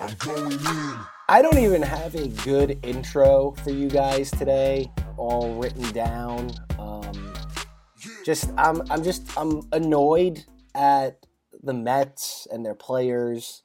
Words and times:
I'm 0.00 0.14
going 0.18 0.52
in. 0.52 0.96
I 1.28 1.42
don't 1.42 1.58
even 1.58 1.82
have 1.82 2.14
a 2.14 2.28
good 2.28 2.78
intro 2.84 3.52
for 3.64 3.70
you 3.70 3.88
guys 3.88 4.30
today, 4.30 4.92
all 5.16 5.54
written 5.54 5.90
down. 5.92 6.52
Um, 6.78 7.34
just 8.24 8.50
I'm 8.56 8.82
I'm 8.90 9.02
just 9.02 9.36
I'm 9.36 9.62
annoyed 9.72 10.44
at 10.74 11.26
the 11.62 11.72
Mets 11.72 12.46
and 12.52 12.64
their 12.64 12.76
players. 12.76 13.62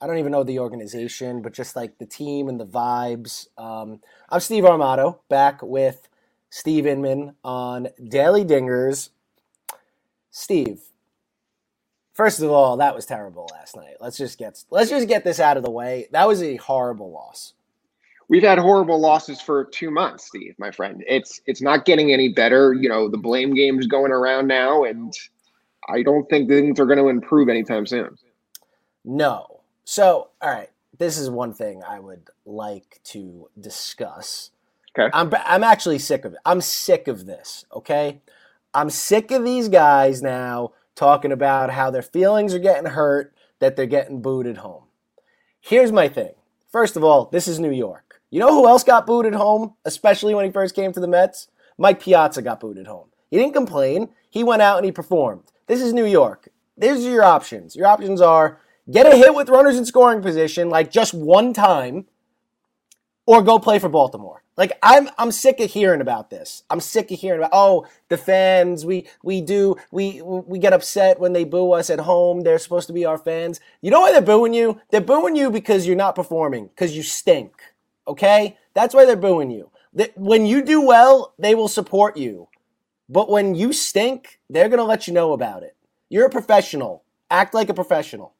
I 0.00 0.06
don't 0.06 0.18
even 0.18 0.32
know 0.32 0.44
the 0.44 0.58
organization, 0.58 1.40
but 1.40 1.54
just 1.54 1.74
like 1.74 1.98
the 1.98 2.06
team 2.06 2.48
and 2.48 2.60
the 2.60 2.66
vibes. 2.66 3.46
Um, 3.56 4.00
I'm 4.28 4.40
Steve 4.40 4.64
Armato, 4.64 5.20
back 5.30 5.62
with 5.62 6.08
Steve 6.50 6.86
Inman 6.86 7.36
on 7.42 7.88
Daily 8.08 8.44
Dingers. 8.44 9.08
Steve, 10.30 10.82
first 12.12 12.40
of 12.40 12.50
all, 12.50 12.76
that 12.78 12.94
was 12.94 13.06
terrible 13.06 13.48
last 13.52 13.76
night. 13.76 13.96
Let's 14.00 14.16
just 14.16 14.38
get 14.38 14.62
let's 14.70 14.90
just 14.90 15.08
get 15.08 15.24
this 15.24 15.40
out 15.40 15.56
of 15.56 15.62
the 15.62 15.70
way. 15.70 16.08
That 16.12 16.28
was 16.28 16.42
a 16.42 16.56
horrible 16.56 17.10
loss. 17.10 17.54
We've 18.28 18.42
had 18.42 18.58
horrible 18.58 18.98
losses 18.98 19.40
for 19.40 19.64
two 19.64 19.90
months, 19.90 20.26
Steve, 20.26 20.54
my 20.58 20.70
friend. 20.70 21.04
It's 21.06 21.40
it's 21.46 21.60
not 21.60 21.84
getting 21.84 22.12
any 22.12 22.28
better. 22.28 22.72
You 22.72 22.88
know, 22.88 23.08
the 23.08 23.18
blame 23.18 23.54
game's 23.54 23.86
going 23.86 24.12
around 24.12 24.46
now, 24.46 24.84
and 24.84 25.12
I 25.88 26.02
don't 26.02 26.28
think 26.30 26.48
things 26.48 26.78
are 26.80 26.86
going 26.86 26.98
to 26.98 27.08
improve 27.08 27.48
anytime 27.48 27.86
soon. 27.86 28.16
No. 29.04 29.60
So, 29.84 30.28
all 30.40 30.50
right, 30.50 30.70
this 30.96 31.18
is 31.18 31.28
one 31.28 31.52
thing 31.52 31.82
I 31.86 31.98
would 31.98 32.28
like 32.46 33.00
to 33.04 33.48
discuss. 33.58 34.50
Okay. 34.96 35.10
I'm 35.12 35.32
I'm 35.44 35.64
actually 35.64 35.98
sick 35.98 36.24
of 36.24 36.34
it. 36.34 36.38
I'm 36.44 36.60
sick 36.60 37.08
of 37.08 37.26
this, 37.26 37.64
okay? 37.74 38.20
I'm 38.74 38.88
sick 38.88 39.30
of 39.30 39.44
these 39.44 39.68
guys 39.68 40.22
now 40.22 40.72
talking 40.94 41.32
about 41.32 41.70
how 41.70 41.90
their 41.90 42.02
feelings 42.02 42.54
are 42.54 42.58
getting 42.58 42.90
hurt, 42.90 43.34
that 43.58 43.76
they're 43.76 43.86
getting 43.86 44.22
booed 44.22 44.46
at 44.46 44.58
home. 44.58 44.84
Here's 45.60 45.92
my 45.92 46.08
thing. 46.08 46.32
First 46.70 46.96
of 46.96 47.04
all, 47.04 47.26
this 47.26 47.46
is 47.46 47.58
New 47.58 47.70
York. 47.70 48.20
You 48.30 48.40
know 48.40 48.52
who 48.52 48.66
else 48.66 48.82
got 48.82 49.06
booed 49.06 49.26
at 49.26 49.34
home, 49.34 49.74
especially 49.84 50.34
when 50.34 50.44
he 50.44 50.50
first 50.50 50.74
came 50.74 50.92
to 50.92 51.00
the 51.00 51.06
Mets? 51.06 51.48
Mike 51.78 52.00
Piazza 52.00 52.42
got 52.42 52.60
booed 52.60 52.78
at 52.78 52.86
home. 52.86 53.08
He 53.30 53.36
didn't 53.38 53.54
complain. 53.54 54.08
He 54.30 54.42
went 54.42 54.62
out 54.62 54.78
and 54.78 54.86
he 54.86 54.92
performed. 54.92 55.52
This 55.66 55.80
is 55.80 55.92
New 55.92 56.06
York. 56.06 56.48
These 56.76 57.06
are 57.06 57.10
your 57.10 57.24
options. 57.24 57.76
Your 57.76 57.86
options 57.86 58.20
are 58.20 58.58
get 58.90 59.06
a 59.06 59.16
hit 59.16 59.34
with 59.34 59.48
runners 59.48 59.76
in 59.76 59.84
scoring 59.84 60.22
position, 60.22 60.68
like 60.68 60.90
just 60.90 61.14
one 61.14 61.52
time, 61.52 62.06
or 63.26 63.42
go 63.42 63.58
play 63.58 63.78
for 63.78 63.88
Baltimore. 63.88 64.41
Like 64.56 64.78
I'm 64.82 65.08
I'm 65.18 65.32
sick 65.32 65.60
of 65.60 65.70
hearing 65.70 66.00
about 66.00 66.30
this. 66.30 66.62
I'm 66.68 66.80
sick 66.80 67.10
of 67.10 67.18
hearing 67.18 67.40
about 67.40 67.50
oh 67.52 67.86
the 68.08 68.18
fans 68.18 68.84
we 68.84 69.06
we 69.22 69.40
do 69.40 69.76
we 69.90 70.20
we 70.22 70.58
get 70.58 70.72
upset 70.74 71.18
when 71.18 71.32
they 71.32 71.44
boo 71.44 71.72
us 71.72 71.90
at 71.90 72.00
home. 72.00 72.42
They're 72.42 72.58
supposed 72.58 72.86
to 72.88 72.92
be 72.92 73.06
our 73.06 73.18
fans. 73.18 73.60
You 73.80 73.90
know 73.90 74.00
why 74.00 74.12
they're 74.12 74.20
booing 74.20 74.54
you? 74.54 74.80
They're 74.90 75.00
booing 75.00 75.36
you 75.36 75.50
because 75.50 75.86
you're 75.86 75.96
not 75.96 76.14
performing 76.14 76.66
because 76.66 76.94
you 76.94 77.02
stink. 77.02 77.62
Okay? 78.06 78.58
That's 78.74 78.94
why 78.94 79.04
they're 79.06 79.16
booing 79.16 79.50
you. 79.50 79.70
That 79.94 80.16
when 80.16 80.46
you 80.46 80.62
do 80.62 80.80
well, 80.84 81.34
they 81.38 81.54
will 81.54 81.68
support 81.68 82.16
you. 82.16 82.48
But 83.08 83.30
when 83.30 83.54
you 83.54 83.72
stink, 83.72 84.40
they're 84.48 84.68
going 84.68 84.78
to 84.78 84.84
let 84.84 85.06
you 85.06 85.12
know 85.12 85.32
about 85.32 85.62
it. 85.62 85.76
You're 86.08 86.26
a 86.26 86.30
professional. 86.30 87.04
Act 87.30 87.54
like 87.54 87.68
a 87.68 87.74
professional. 87.74 88.34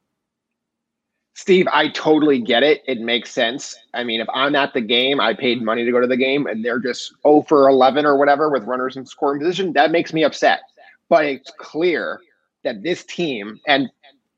Steve, 1.34 1.66
I 1.72 1.88
totally 1.88 2.38
get 2.38 2.62
it. 2.62 2.82
It 2.86 3.00
makes 3.00 3.30
sense. 3.30 3.74
I 3.94 4.04
mean, 4.04 4.20
if 4.20 4.28
I'm 4.34 4.54
at 4.54 4.74
the 4.74 4.80
game, 4.80 5.20
I 5.20 5.34
paid 5.34 5.58
mm-hmm. 5.58 5.66
money 5.66 5.84
to 5.84 5.90
go 5.90 6.00
to 6.00 6.06
the 6.06 6.16
game, 6.16 6.46
and 6.46 6.64
they're 6.64 6.78
just 6.78 7.14
0 7.22 7.44
for 7.48 7.68
11 7.68 8.04
or 8.04 8.18
whatever 8.18 8.50
with 8.50 8.64
runners 8.64 8.96
in 8.96 9.06
scoring 9.06 9.40
position, 9.40 9.72
that 9.72 9.90
makes 9.90 10.12
me 10.12 10.24
upset. 10.24 10.60
But 11.08 11.24
it's 11.24 11.50
clear 11.58 12.20
that 12.64 12.82
this 12.82 13.04
team 13.04 13.60
and 13.66 13.90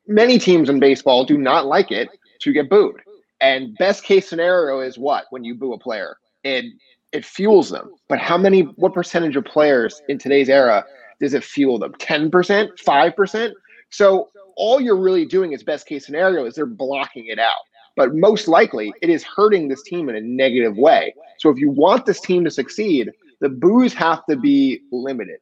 many 0.07 0.39
teams 0.39 0.69
in 0.69 0.79
baseball 0.79 1.25
do 1.25 1.37
not 1.37 1.65
like 1.65 1.91
it 1.91 2.09
to 2.39 2.53
get 2.53 2.69
booed. 2.69 3.01
And 3.41 3.77
best 3.77 4.03
case 4.03 4.27
scenario 4.27 4.79
is 4.79 4.97
what 4.97 5.25
when 5.29 5.43
you 5.43 5.55
boo 5.55 5.73
a 5.73 5.77
player? 5.77 6.17
It 6.43 6.65
it 7.11 7.25
fuels 7.25 7.69
them. 7.69 7.93
But 8.09 8.19
how 8.19 8.37
many 8.37 8.61
what 8.61 8.93
percentage 8.93 9.35
of 9.35 9.45
players 9.45 10.01
in 10.09 10.17
today's 10.17 10.49
era 10.49 10.85
does 11.19 11.33
it 11.33 11.43
fuel 11.43 11.79
them? 11.79 11.93
10%, 11.93 12.29
5%? 12.29 13.51
So 13.89 14.29
all 14.55 14.79
you're 14.79 14.99
really 14.99 15.25
doing 15.25 15.53
is 15.53 15.63
best 15.63 15.85
case 15.85 16.05
scenario 16.05 16.45
is 16.45 16.55
they're 16.55 16.65
blocking 16.65 17.27
it 17.27 17.39
out. 17.39 17.53
But 17.95 18.13
most 18.13 18.47
likely 18.47 18.93
it 19.01 19.09
is 19.09 19.23
hurting 19.23 19.67
this 19.67 19.81
team 19.83 20.09
in 20.09 20.15
a 20.15 20.21
negative 20.21 20.77
way. 20.77 21.13
So 21.39 21.49
if 21.49 21.57
you 21.57 21.69
want 21.69 22.05
this 22.05 22.19
team 22.19 22.43
to 22.43 22.51
succeed, 22.51 23.11
the 23.39 23.49
boos 23.49 23.93
have 23.93 24.25
to 24.25 24.35
be 24.35 24.81
limited. 24.91 25.39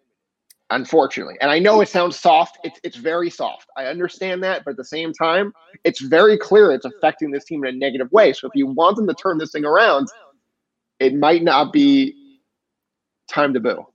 Unfortunately. 0.69 1.35
And 1.40 1.52
I 1.52 1.59
know 1.59 1.81
it 1.81 1.90
sounds 1.90 2.19
soft. 2.19 2.57
It's 2.63 2.79
it's 2.84 2.96
very 2.96 3.29
soft. 3.29 3.69
I 3.78 3.85
understand 3.85 4.41
that, 4.44 4.63
but 4.66 4.72
at 4.72 4.78
the 4.78 4.85
same 4.85 5.13
time, 5.13 5.53
it's 5.84 6.02
very 6.02 6.38
clear 6.38 6.72
it's 6.72 6.85
affecting 6.85 7.29
this 7.29 7.46
team 7.46 7.63
in 7.63 7.75
a 7.75 7.78
negative 7.78 8.12
way. 8.12 8.34
So 8.34 8.47
if 8.47 8.56
you 8.56 8.66
want 8.66 8.96
them 8.96 9.07
to 9.07 9.13
turn 9.13 9.38
this 9.38 9.52
thing 9.52 9.66
around, 9.66 10.07
it 11.00 11.13
might 11.13 11.44
not 11.44 11.73
be 11.73 12.40
time 13.28 13.53
to 13.53 13.59
boo. 13.59 13.85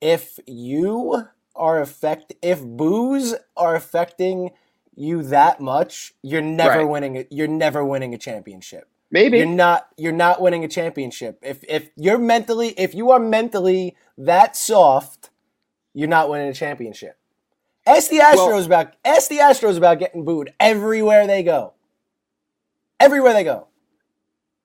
If 0.00 0.40
you 0.46 1.24
are 1.54 1.80
affect 1.80 2.32
if 2.42 2.60
boos 2.64 3.34
are 3.56 3.76
affecting 3.76 4.50
you 4.96 5.22
that 5.24 5.60
much, 5.60 6.14
you're 6.22 6.42
never 6.42 6.78
Right. 6.80 6.88
winning 6.88 7.16
it. 7.16 7.28
You're 7.30 7.48
never 7.48 7.84
winning 7.84 8.14
a 8.14 8.18
championship. 8.18 8.88
Maybe 9.10 9.38
You're 9.38 9.46
not 9.46 9.88
you're 9.96 10.12
not 10.12 10.40
winning 10.40 10.64
a 10.64 10.68
championship. 10.68 11.38
If 11.42 11.62
if 11.68 11.90
you're 11.96 12.18
mentally 12.18 12.68
if 12.76 12.94
you 12.94 13.10
are 13.12 13.20
mentally 13.20 13.96
that 14.18 14.56
soft, 14.56 15.30
you're 15.92 16.08
not 16.08 16.28
winning 16.28 16.48
a 16.48 16.54
championship. 16.54 17.16
Ask 17.86 18.10
the 18.10 18.18
Astros 18.18 18.36
Well- 18.36 18.62
about 18.64 18.94
ask 19.04 19.28
the 19.28 19.38
Astros 19.38 19.76
about 19.76 19.98
getting 19.98 20.24
booed 20.24 20.52
everywhere 20.58 21.26
they 21.26 21.42
go. 21.42 21.74
Everywhere 22.98 23.32
they 23.34 23.44
go. 23.44 23.68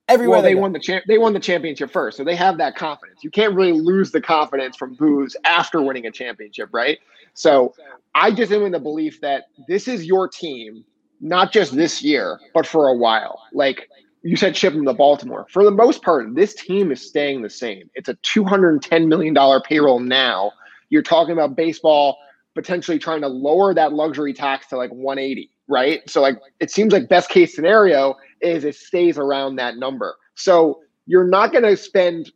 Everywhere 0.08 0.36
well, 0.38 0.42
they, 0.42 0.48
they 0.50 0.54
go. 0.54 0.60
won 0.62 0.72
the 0.72 0.80
champ. 0.80 1.04
They 1.06 1.18
won 1.18 1.32
the 1.34 1.38
championship 1.40 1.92
first, 1.92 2.16
so 2.16 2.24
they 2.24 2.34
have 2.34 2.58
that 2.58 2.74
confidence. 2.74 3.22
You 3.22 3.30
can't 3.30 3.54
really 3.54 3.72
lose 3.78 4.10
the 4.10 4.20
confidence 4.20 4.76
from 4.76 4.94
booze 4.94 5.36
after 5.44 5.80
winning 5.82 6.06
a 6.06 6.10
championship, 6.10 6.70
right? 6.72 6.98
So 7.34 7.74
I 8.14 8.32
just 8.32 8.52
am 8.52 8.62
in 8.62 8.72
the 8.72 8.80
belief 8.80 9.20
that 9.20 9.44
this 9.68 9.88
is 9.88 10.04
your 10.04 10.28
team, 10.28 10.84
not 11.20 11.52
just 11.52 11.74
this 11.74 12.02
year, 12.02 12.40
but 12.54 12.66
for 12.66 12.88
a 12.88 12.96
while. 12.96 13.42
Like 13.52 13.88
you 14.22 14.36
said, 14.36 14.56
ship 14.56 14.74
them 14.74 14.84
to 14.84 14.94
Baltimore. 14.94 15.46
For 15.50 15.64
the 15.64 15.70
most 15.70 16.02
part, 16.02 16.34
this 16.34 16.54
team 16.54 16.92
is 16.92 17.06
staying 17.06 17.42
the 17.42 17.50
same. 17.50 17.88
It's 17.94 18.08
a 18.08 18.14
two 18.22 18.44
hundred 18.44 18.70
and 18.72 18.82
ten 18.82 19.08
million 19.08 19.34
dollar 19.34 19.60
payroll 19.60 20.00
now. 20.00 20.52
You're 20.90 21.02
talking 21.02 21.32
about 21.32 21.56
baseball 21.56 22.18
potentially 22.54 22.98
trying 22.98 23.20
to 23.20 23.28
lower 23.28 23.74
that 23.74 23.92
luxury 23.92 24.34
tax 24.34 24.66
to 24.68 24.76
like 24.76 24.90
180, 24.90 25.50
right? 25.68 26.08
So 26.08 26.20
like 26.20 26.38
it 26.58 26.70
seems 26.70 26.92
like 26.92 27.08
best 27.08 27.30
case 27.30 27.54
scenario 27.54 28.16
is 28.40 28.64
it 28.64 28.74
stays 28.74 29.18
around 29.18 29.56
that 29.56 29.76
number. 29.76 30.16
So 30.34 30.80
you're 31.06 31.26
not 31.28 31.52
going 31.52 31.64
to 31.64 31.76
spend. 31.76 32.32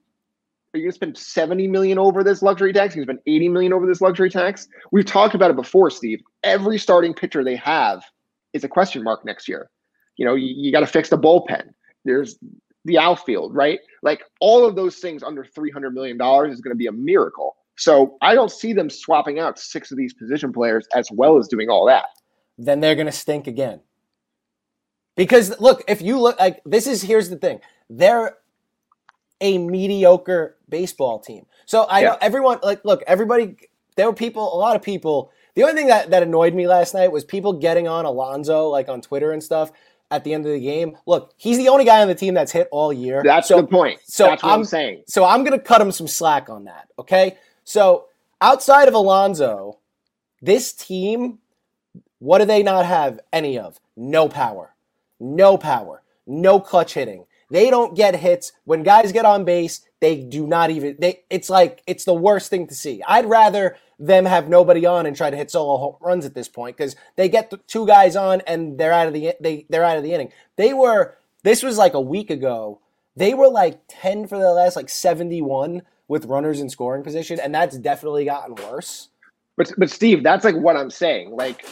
Are 0.75 0.79
you 0.79 0.83
going 0.83 0.91
to 0.91 0.97
spend 0.97 1.17
70 1.17 1.69
million 1.69 1.99
over 1.99 2.25
this 2.25 2.43
luxury 2.43 2.73
tax? 2.73 2.97
You're 2.97 3.05
going 3.05 3.17
to 3.17 3.23
spend 3.23 3.37
80 3.37 3.49
million 3.51 3.73
over 3.73 3.87
this 3.87 4.01
luxury 4.01 4.29
tax? 4.29 4.67
We've 4.91 5.05
talked 5.05 5.37
about 5.37 5.51
it 5.53 5.57
before, 5.57 5.89
Steve. 5.89 6.21
Every 6.43 6.79
starting 6.79 7.15
pitcher 7.15 7.45
they 7.45 7.55
have 7.55 8.03
is 8.55 8.65
a 8.65 8.69
question 8.69 9.05
mark 9.05 9.25
next 9.25 9.49
year. 9.49 9.71
You 10.17 10.25
know, 10.25 10.35
you, 10.35 10.53
you 10.57 10.73
got 10.73 10.81
to 10.81 10.89
fix 10.89 11.09
the 11.09 11.19
bullpen. 11.19 11.69
There's 12.05 12.39
the 12.85 12.99
outfield, 12.99 13.55
right? 13.55 13.79
Like 14.03 14.25
all 14.41 14.67
of 14.67 14.75
those 14.75 14.97
things 14.97 15.23
under 15.23 15.45
300 15.45 15.95
million 15.95 16.19
dollars 16.19 16.53
is 16.53 16.61
going 16.61 16.75
to 16.75 16.79
be 16.79 16.89
a 16.89 16.93
miracle. 16.93 17.55
So 17.77 18.17
I 18.21 18.35
don't 18.35 18.51
see 18.51 18.73
them 18.73 18.91
swapping 18.91 19.39
out 19.39 19.61
six 19.61 19.93
of 19.93 19.97
these 19.97 20.13
position 20.13 20.53
players 20.53 20.89
as 20.93 21.09
well 21.13 21.39
as 21.39 21.47
doing 21.47 21.69
all 21.69 21.87
that. 21.87 22.07
then 22.59 22.81
they're 22.81 22.95
going 22.97 23.07
to 23.07 23.13
stink 23.13 23.47
again. 23.47 23.81
Because 25.17 25.59
look, 25.61 25.85
if 25.87 26.03
you 26.03 26.21
look 26.21 26.39
like 26.41 26.61
this 26.67 26.89
is 26.89 27.03
here's 27.03 27.31
the 27.31 27.37
thing. 27.37 27.61
They're 27.89 28.37
a 29.41 29.59
mediocre 29.59 30.57
baseball 30.69 31.19
team. 31.19 31.47
So 31.67 31.87
I 31.89 32.03
know 32.03 32.17
everyone 32.21 32.59
like 32.63 32.85
look, 32.85 33.03
everybody 33.07 33.57
there 33.97 34.07
were 34.07 34.15
people 34.15 34.55
a 34.55 34.59
lot 34.59 34.77
of 34.77 34.83
people 34.83 35.33
the 35.55 35.63
only 35.63 35.75
thing 35.75 35.87
that, 35.87 36.11
that 36.11 36.23
annoyed 36.23 36.55
me 36.55 36.67
last 36.67 36.95
night 36.95 37.13
was 37.13 37.25
people 37.25 37.53
getting 37.53 37.87
on 37.87 38.05
Alonso 38.05 38.69
like 38.69 38.89
on 38.89 39.01
Twitter 39.01 39.33
and 39.33 39.43
stuff 39.43 39.71
at 40.11 40.25
the 40.25 40.35
end 40.35 40.47
of 40.47 40.53
the 40.53 40.61
game. 40.61 40.97
Look, 41.07 41.33
he's 41.37 41.59
the 41.59 41.69
only 41.69 41.85
guy 41.85 42.03
on 42.03 42.09
the 42.09 42.15
team 42.15 42.35
that's 42.35 42.53
hit 42.53 42.69
all 42.71 42.93
year. 42.93 43.23
That's 43.25 43.49
so, 43.49 43.61
the 43.61 43.67
point. 43.67 44.01
so 44.05 44.27
That's 44.27 44.43
what 44.43 44.49
I'm, 44.53 44.59
I'm- 44.61 44.65
saying. 44.65 45.05
so 45.07 45.25
I'm 45.25 45.45
going 45.45 45.59
to 45.59 45.65
cut 45.65 45.81
him 45.81 45.93
some 45.93 46.09
slack 46.09 46.49
on 46.49 46.65
that. 46.65 46.89
Okay. 46.99 47.37
So 47.65 48.07
outside 48.41 48.89
of 48.89 48.95
Alonso, 48.95 49.79
this 50.43 50.73
team, 50.73 51.39
what 52.19 52.39
do 52.39 52.45
they 52.45 52.63
not 52.63 52.87
have 52.87 53.21
any 53.33 53.59
of? 53.59 53.79
No 53.97 54.29
power. 54.29 54.75
No 55.21 55.57
power. 55.57 56.03
No 56.27 56.61
clutch 56.61 56.95
hitting. 56.95 57.27
They 57.51 57.71
don't 57.71 57.95
get 57.95 58.17
hits. 58.17 58.53
When 58.65 58.83
guys 58.83 59.13
get 59.13 59.25
on 59.25 59.45
base, 59.45 59.83
they 60.01 60.17
do 60.17 60.47
not 60.47 60.71
even 60.71 60.97
they 60.99 61.23
it's 61.31 61.49
like 61.49 61.83
it's 61.87 62.05
the 62.05 62.15
worst 62.15 62.51
thing 62.51 62.67
to 62.67 62.75
see. 62.75 63.03
I'd 63.07 63.27
rather 63.27 63.77
them 63.99 64.25
have 64.27 64.49
nobody 64.49 64.85
on 64.85 65.07
and 65.07 65.17
try 65.17 65.31
to 65.31 65.37
hit 65.37 65.51
solo 65.51 65.97
runs 66.01 66.27
at 66.27 66.35
this 66.35 66.49
point 66.49 66.77
because 66.77 66.97
they 67.17 67.29
get 67.29 67.51
the 67.51 67.59
two 67.67 67.87
guys 67.87 68.17
on 68.17 68.43
and 68.43 68.79
they're 68.79 68.93
out 68.93 69.07
of 69.07 69.15
the 69.15 69.35
they 69.41 69.67
they're 69.71 69.85
out 69.85 69.97
of 69.97 70.03
the 70.03 70.13
inning. 70.13 70.33
They 70.57 70.75
were 70.75 71.17
this 71.43 71.63
was 71.63 71.79
like 71.79 71.95
a 71.95 72.01
week 72.01 72.31
ago. 72.31 72.81
They 73.17 73.35
were 73.35 73.49
like 73.49 73.81
10 73.89 74.27
for 74.27 74.39
the 74.39 74.53
last 74.53 74.77
like 74.77 74.91
71 74.91 75.83
with 76.09 76.27
runners 76.27 76.61
in 76.61 76.69
scoring 76.69 77.03
position 77.03 77.41
and 77.41 77.55
that's 77.55 77.79
definitely 77.79 78.25
gotten 78.25 78.57
worse. 78.57 79.09
But 79.57 79.73
but 79.79 79.91
Steve, 79.91 80.23
that's 80.23 80.45
like 80.45 80.57
what 80.57 80.77
I'm 80.77 80.91
saying. 80.91 81.31
Like 81.31 81.65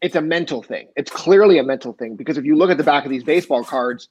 it's 0.00 0.16
a 0.16 0.22
mental 0.22 0.62
thing. 0.62 0.88
It's 0.96 1.10
clearly 1.10 1.58
a 1.58 1.62
mental 1.62 1.92
thing 1.92 2.16
because 2.16 2.38
if 2.38 2.44
you 2.44 2.56
look 2.56 2.70
at 2.70 2.78
the 2.78 2.84
back 2.84 3.04
of 3.04 3.10
these 3.10 3.24
baseball 3.24 3.62
cards, 3.64 4.08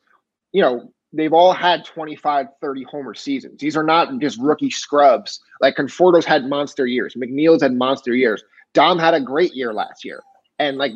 you 0.51 0.61
know, 0.61 0.91
they've 1.13 1.33
all 1.33 1.53
had 1.53 1.85
25, 1.85 2.47
30 2.61 2.83
homer 2.83 3.13
seasons. 3.13 3.59
These 3.59 3.75
are 3.75 3.83
not 3.83 4.19
just 4.19 4.39
rookie 4.39 4.69
scrubs. 4.69 5.39
Like 5.61 5.75
Conforto's 5.75 6.25
had 6.25 6.45
monster 6.45 6.85
years. 6.85 7.15
McNeil's 7.15 7.61
had 7.61 7.73
monster 7.73 8.13
years. 8.13 8.43
Dom 8.73 8.99
had 8.99 9.13
a 9.13 9.21
great 9.21 9.55
year 9.55 9.73
last 9.73 10.05
year. 10.05 10.21
And 10.59 10.77
like 10.77 10.91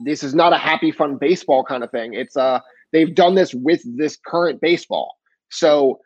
this 0.00 0.22
is 0.22 0.34
not 0.34 0.52
a 0.52 0.58
happy, 0.58 0.90
fun 0.90 1.16
baseball 1.16 1.64
kind 1.64 1.84
of 1.84 1.90
thing. 1.90 2.14
It's 2.14 2.36
uh 2.36 2.60
they've 2.92 3.14
done 3.14 3.34
this 3.34 3.54
with 3.54 3.82
this 3.96 4.16
current 4.26 4.60
baseball. 4.60 5.16
So 5.50 6.00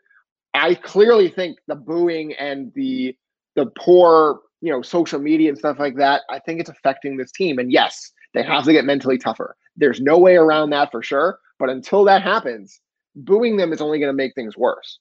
I 0.53 0.75
clearly 0.75 1.29
think 1.29 1.57
the 1.67 1.75
booing 1.75 2.33
and 2.33 2.71
the 2.75 3.15
the 3.55 3.67
poor, 3.77 4.41
you 4.61 4.71
know, 4.71 4.81
social 4.81 5.19
media 5.19 5.49
and 5.49 5.57
stuff 5.57 5.79
like 5.79 5.95
that, 5.97 6.23
I 6.29 6.39
think 6.39 6.59
it's 6.59 6.69
affecting 6.69 7.17
this 7.17 7.31
team. 7.31 7.59
And 7.59 7.71
yes, 7.71 8.11
they 8.33 8.43
have 8.43 8.65
to 8.65 8.73
get 8.73 8.85
mentally 8.85 9.17
tougher. 9.17 9.55
There's 9.77 10.01
no 10.01 10.17
way 10.17 10.35
around 10.35 10.71
that 10.71 10.91
for 10.91 11.03
sure. 11.03 11.39
But 11.59 11.69
until 11.69 12.03
that 12.05 12.23
happens, 12.23 12.81
booing 13.15 13.57
them 13.57 13.73
is 13.73 13.81
only 13.81 13.99
going 13.99 14.09
to 14.09 14.15
make 14.15 14.35
things 14.35 14.57
worse. 14.57 14.99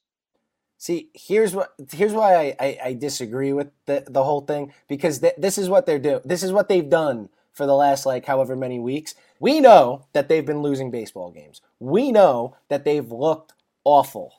See, 0.79 1.11
here's 1.15 1.55
what 1.55 1.75
here's 1.93 2.13
why 2.13 2.35
I, 2.35 2.57
I, 2.59 2.79
I 2.87 2.95
disagree 2.95 3.53
with 3.53 3.71
the, 3.87 4.05
the 4.09 4.25
whole 4.25 4.41
thing 4.41 4.73
because 4.89 5.21
th- 5.21 5.35
this 5.39 5.57
is 5.57 5.69
what 5.69 5.87
they're 5.87 6.01
doing. 6.01 6.23
This 6.25 6.43
is 6.43 6.53
what 6.53 6.69
they've 6.69 6.89
done 6.89 7.29
for 7.53 7.67
the 7.67 7.75
last 7.75 8.05
like 8.05 8.27
however 8.27 8.57
many 8.57 8.81
weeks. 8.81 9.15
We 9.39 9.61
know 9.61 10.07
that 10.13 10.29
they've 10.29 10.45
been 10.45 10.63
losing 10.63 10.91
baseball 10.91 11.31
games. 11.31 11.61
We 11.79 12.11
know 12.11 12.57
that 12.69 12.85
they've 12.85 13.11
looked 13.11 13.53
awful. 13.85 14.35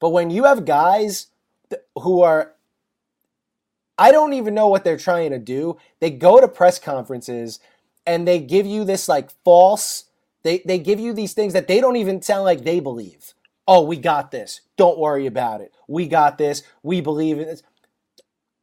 But 0.00 0.10
when 0.10 0.30
you 0.30 0.44
have 0.44 0.64
guys 0.64 1.26
th- 1.68 1.82
who 1.96 2.22
are 2.22 2.54
I 3.98 4.12
don't 4.12 4.32
even 4.32 4.54
know 4.54 4.68
what 4.68 4.84
they're 4.84 4.96
trying 4.96 5.32
to 5.32 5.38
do. 5.38 5.76
They 6.00 6.10
go 6.10 6.40
to 6.40 6.48
press 6.48 6.78
conferences 6.78 7.60
and 8.06 8.26
they 8.26 8.38
give 8.38 8.64
you 8.64 8.84
this 8.84 9.08
like 9.08 9.30
false 9.44 10.04
they 10.48 10.62
they 10.64 10.78
give 10.78 10.98
you 10.98 11.12
these 11.12 11.34
things 11.34 11.52
that 11.52 11.68
they 11.68 11.78
don't 11.78 11.96
even 11.96 12.22
sound 12.22 12.44
like 12.44 12.64
they 12.64 12.80
believe. 12.80 13.34
Oh, 13.66 13.82
we 13.82 13.98
got 13.98 14.30
this. 14.30 14.62
Don't 14.78 14.98
worry 14.98 15.26
about 15.26 15.60
it. 15.60 15.74
We 15.86 16.08
got 16.08 16.38
this. 16.38 16.62
We 16.82 17.02
believe 17.02 17.38
in 17.38 17.48
this. 17.48 17.62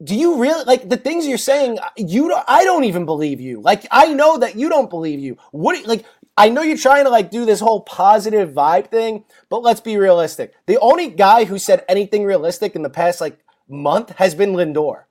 Do 0.04 0.16
you 0.16 0.42
really 0.42 0.66
like 0.66 0.90
the 0.90 0.98
things 0.98 1.28
you're 1.28 1.38
saying? 1.38 1.78
Uh, 1.78 1.90
you 1.96 2.28
don't, 2.28 2.44
I 2.48 2.64
don't 2.64 2.86
even 2.86 3.06
believe 3.06 3.40
you. 3.40 3.62
Like 3.62 3.86
I 3.92 4.14
know 4.14 4.40
that 4.40 4.56
you 4.56 4.68
don't 4.68 4.90
believe 4.90 5.20
you. 5.20 5.38
What 5.52 5.86
like 5.86 6.06
I 6.36 6.50
know 6.50 6.64
you're 6.64 6.76
trying 6.76 7.04
to 7.04 7.12
like 7.12 7.30
do 7.30 7.46
this 7.46 7.60
whole 7.60 7.82
positive 7.82 8.50
vibe 8.50 8.90
thing, 8.90 9.24
but 9.50 9.62
let's 9.62 9.80
be 9.80 9.98
realistic. 9.98 10.54
The 10.66 10.80
only 10.80 11.10
guy 11.10 11.46
who 11.46 11.60
said 11.60 11.86
anything 11.88 12.26
realistic 12.26 12.76
in 12.76 12.82
the 12.82 12.90
past 12.90 13.22
like 13.22 13.38
month 13.70 14.10
has 14.18 14.34
been 14.34 14.54
Lindor 14.54 15.04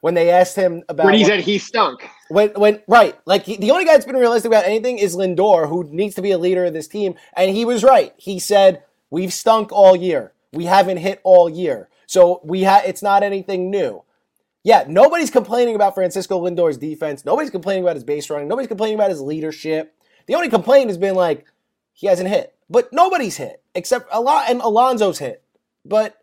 when 0.00 0.14
they 0.14 0.30
asked 0.30 0.54
him 0.54 0.84
about 0.88 1.06
when 1.06 1.14
he 1.14 1.22
what, 1.22 1.28
said 1.28 1.40
he 1.40 1.58
stunk. 1.58 2.08
When 2.30 2.50
when 2.50 2.80
right, 2.86 3.18
like 3.26 3.42
he, 3.42 3.56
the 3.56 3.72
only 3.72 3.84
guy 3.84 3.92
that's 3.92 4.06
been 4.06 4.16
realistic 4.16 4.50
about 4.50 4.64
anything 4.64 4.98
is 4.98 5.16
Lindor, 5.16 5.68
who 5.68 5.84
needs 5.84 6.14
to 6.14 6.22
be 6.22 6.30
a 6.30 6.38
leader 6.38 6.64
of 6.64 6.72
this 6.72 6.86
team, 6.86 7.16
and 7.36 7.50
he 7.50 7.64
was 7.64 7.82
right. 7.82 8.14
He 8.16 8.38
said 8.38 8.84
we've 9.10 9.32
stunk 9.32 9.72
all 9.72 9.96
year. 9.96 10.32
We 10.52 10.66
haven't 10.66 10.98
hit 10.98 11.20
all 11.24 11.50
year, 11.50 11.88
so 12.06 12.40
we 12.44 12.62
ha- 12.64 12.82
It's 12.86 13.02
not 13.02 13.24
anything 13.24 13.70
new. 13.70 14.04
Yeah, 14.62 14.84
nobody's 14.86 15.30
complaining 15.30 15.74
about 15.74 15.94
Francisco 15.94 16.40
Lindor's 16.40 16.76
defense. 16.76 17.24
Nobody's 17.24 17.50
complaining 17.50 17.82
about 17.82 17.96
his 17.96 18.04
base 18.04 18.30
running. 18.30 18.46
Nobody's 18.46 18.68
complaining 18.68 18.94
about 18.94 19.10
his 19.10 19.20
leadership. 19.20 19.94
The 20.26 20.34
only 20.34 20.48
complaint 20.48 20.88
has 20.88 20.98
been 20.98 21.14
like 21.16 21.46
he 21.92 22.06
hasn't 22.06 22.28
hit, 22.28 22.54
but 22.68 22.92
nobody's 22.92 23.38
hit 23.38 23.62
except 23.74 24.08
a 24.12 24.20
lot, 24.20 24.48
and 24.48 24.60
Alonso's 24.60 25.18
hit. 25.18 25.42
But 25.84 26.20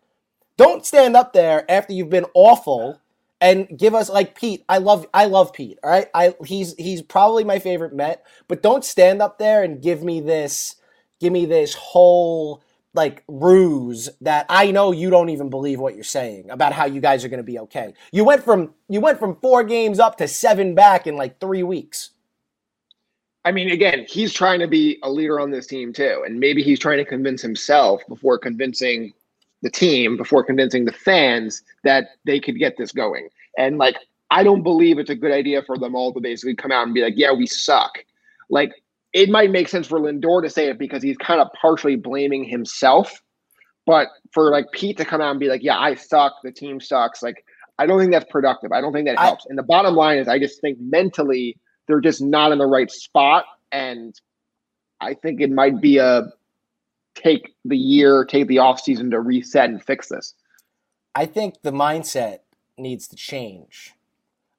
don't 0.56 0.86
stand 0.86 1.16
up 1.16 1.32
there 1.32 1.70
after 1.70 1.92
you've 1.92 2.10
been 2.10 2.26
awful 2.32 3.00
and 3.40 3.68
give 3.78 3.94
us 3.94 4.08
like 4.10 4.34
Pete. 4.38 4.64
I 4.68 4.78
love 4.78 5.06
I 5.14 5.26
love 5.26 5.52
Pete. 5.52 5.78
All 5.82 5.90
right, 5.90 6.08
I 6.14 6.34
he's 6.44 6.74
he's 6.74 7.02
probably 7.02 7.44
my 7.44 7.58
favorite 7.58 7.94
Met. 7.94 8.24
But 8.48 8.62
don't 8.62 8.84
stand 8.84 9.22
up 9.22 9.38
there 9.38 9.62
and 9.62 9.82
give 9.82 10.02
me 10.02 10.20
this 10.20 10.76
give 11.20 11.32
me 11.32 11.46
this 11.46 11.74
whole 11.74 12.62
like 12.94 13.22
ruse 13.28 14.08
that 14.20 14.46
I 14.48 14.70
know 14.70 14.92
you 14.92 15.10
don't 15.10 15.28
even 15.28 15.50
believe 15.50 15.78
what 15.78 15.94
you're 15.94 16.04
saying 16.04 16.50
about 16.50 16.72
how 16.72 16.86
you 16.86 17.00
guys 17.00 17.24
are 17.24 17.28
going 17.28 17.38
to 17.38 17.44
be 17.44 17.58
okay. 17.60 17.94
You 18.12 18.24
went 18.24 18.42
from 18.42 18.74
you 18.88 19.00
went 19.00 19.18
from 19.18 19.36
4 19.36 19.64
games 19.64 20.00
up 20.00 20.16
to 20.18 20.28
7 20.28 20.74
back 20.74 21.06
in 21.06 21.16
like 21.16 21.38
3 21.38 21.62
weeks. 21.62 22.10
I 23.44 23.52
mean, 23.52 23.70
again, 23.70 24.04
he's 24.08 24.32
trying 24.32 24.58
to 24.60 24.66
be 24.66 24.98
a 25.02 25.10
leader 25.10 25.38
on 25.40 25.50
this 25.50 25.66
team 25.66 25.92
too, 25.92 26.24
and 26.26 26.38
maybe 26.40 26.62
he's 26.62 26.78
trying 26.78 26.98
to 26.98 27.04
convince 27.04 27.40
himself 27.40 28.02
before 28.08 28.36
convincing 28.38 29.12
the 29.62 29.70
team 29.70 30.16
before 30.16 30.44
convincing 30.44 30.84
the 30.84 30.92
fans 30.92 31.62
that 31.84 32.10
they 32.24 32.38
could 32.40 32.58
get 32.58 32.76
this 32.76 32.92
going. 32.92 33.28
And 33.56 33.78
like, 33.78 33.96
I 34.30 34.42
don't 34.42 34.62
believe 34.62 34.98
it's 34.98 35.10
a 35.10 35.14
good 35.14 35.32
idea 35.32 35.62
for 35.62 35.78
them 35.78 35.94
all 35.94 36.12
to 36.12 36.20
basically 36.20 36.54
come 36.54 36.70
out 36.70 36.84
and 36.84 36.94
be 36.94 37.02
like, 37.02 37.14
yeah, 37.16 37.32
we 37.32 37.46
suck. 37.46 38.04
Like, 38.50 38.72
it 39.12 39.30
might 39.30 39.50
make 39.50 39.68
sense 39.68 39.86
for 39.86 39.98
Lindor 39.98 40.42
to 40.42 40.50
say 40.50 40.68
it 40.68 40.78
because 40.78 41.02
he's 41.02 41.16
kind 41.16 41.40
of 41.40 41.48
partially 41.60 41.96
blaming 41.96 42.44
himself. 42.44 43.22
But 43.86 44.08
for 44.32 44.50
like 44.50 44.66
Pete 44.72 44.98
to 44.98 45.04
come 45.04 45.20
out 45.20 45.30
and 45.30 45.40
be 45.40 45.48
like, 45.48 45.62
yeah, 45.62 45.78
I 45.78 45.94
suck, 45.94 46.34
the 46.44 46.52
team 46.52 46.78
sucks, 46.80 47.22
like, 47.22 47.44
I 47.78 47.86
don't 47.86 47.98
think 47.98 48.12
that's 48.12 48.30
productive. 48.30 48.72
I 48.72 48.80
don't 48.80 48.92
think 48.92 49.06
that 49.06 49.18
helps. 49.18 49.46
I, 49.46 49.50
and 49.50 49.58
the 49.58 49.62
bottom 49.62 49.94
line 49.94 50.18
is, 50.18 50.28
I 50.28 50.38
just 50.38 50.60
think 50.60 50.78
mentally 50.80 51.56
they're 51.86 52.00
just 52.00 52.20
not 52.20 52.52
in 52.52 52.58
the 52.58 52.66
right 52.66 52.90
spot. 52.90 53.44
And 53.72 54.14
I 55.00 55.14
think 55.14 55.40
it 55.40 55.50
might 55.50 55.80
be 55.80 55.98
a 55.98 56.30
take 57.18 57.54
the 57.64 57.76
year, 57.76 58.24
take 58.24 58.46
the 58.48 58.58
off 58.58 58.80
season 58.80 59.10
to 59.10 59.20
reset 59.20 59.68
and 59.68 59.82
fix 59.82 60.08
this? 60.08 60.34
I 61.14 61.26
think 61.26 61.62
the 61.62 61.72
mindset 61.72 62.38
needs 62.76 63.08
to 63.08 63.16
change 63.16 63.94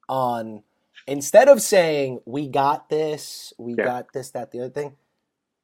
on 0.08 0.62
instead 1.06 1.48
of 1.48 1.62
saying 1.62 2.20
we 2.26 2.48
got 2.48 2.88
this, 2.88 3.52
we 3.58 3.74
yeah. 3.76 3.84
got 3.84 4.12
this, 4.12 4.30
that, 4.30 4.52
the 4.52 4.60
other 4.60 4.70
thing. 4.70 4.96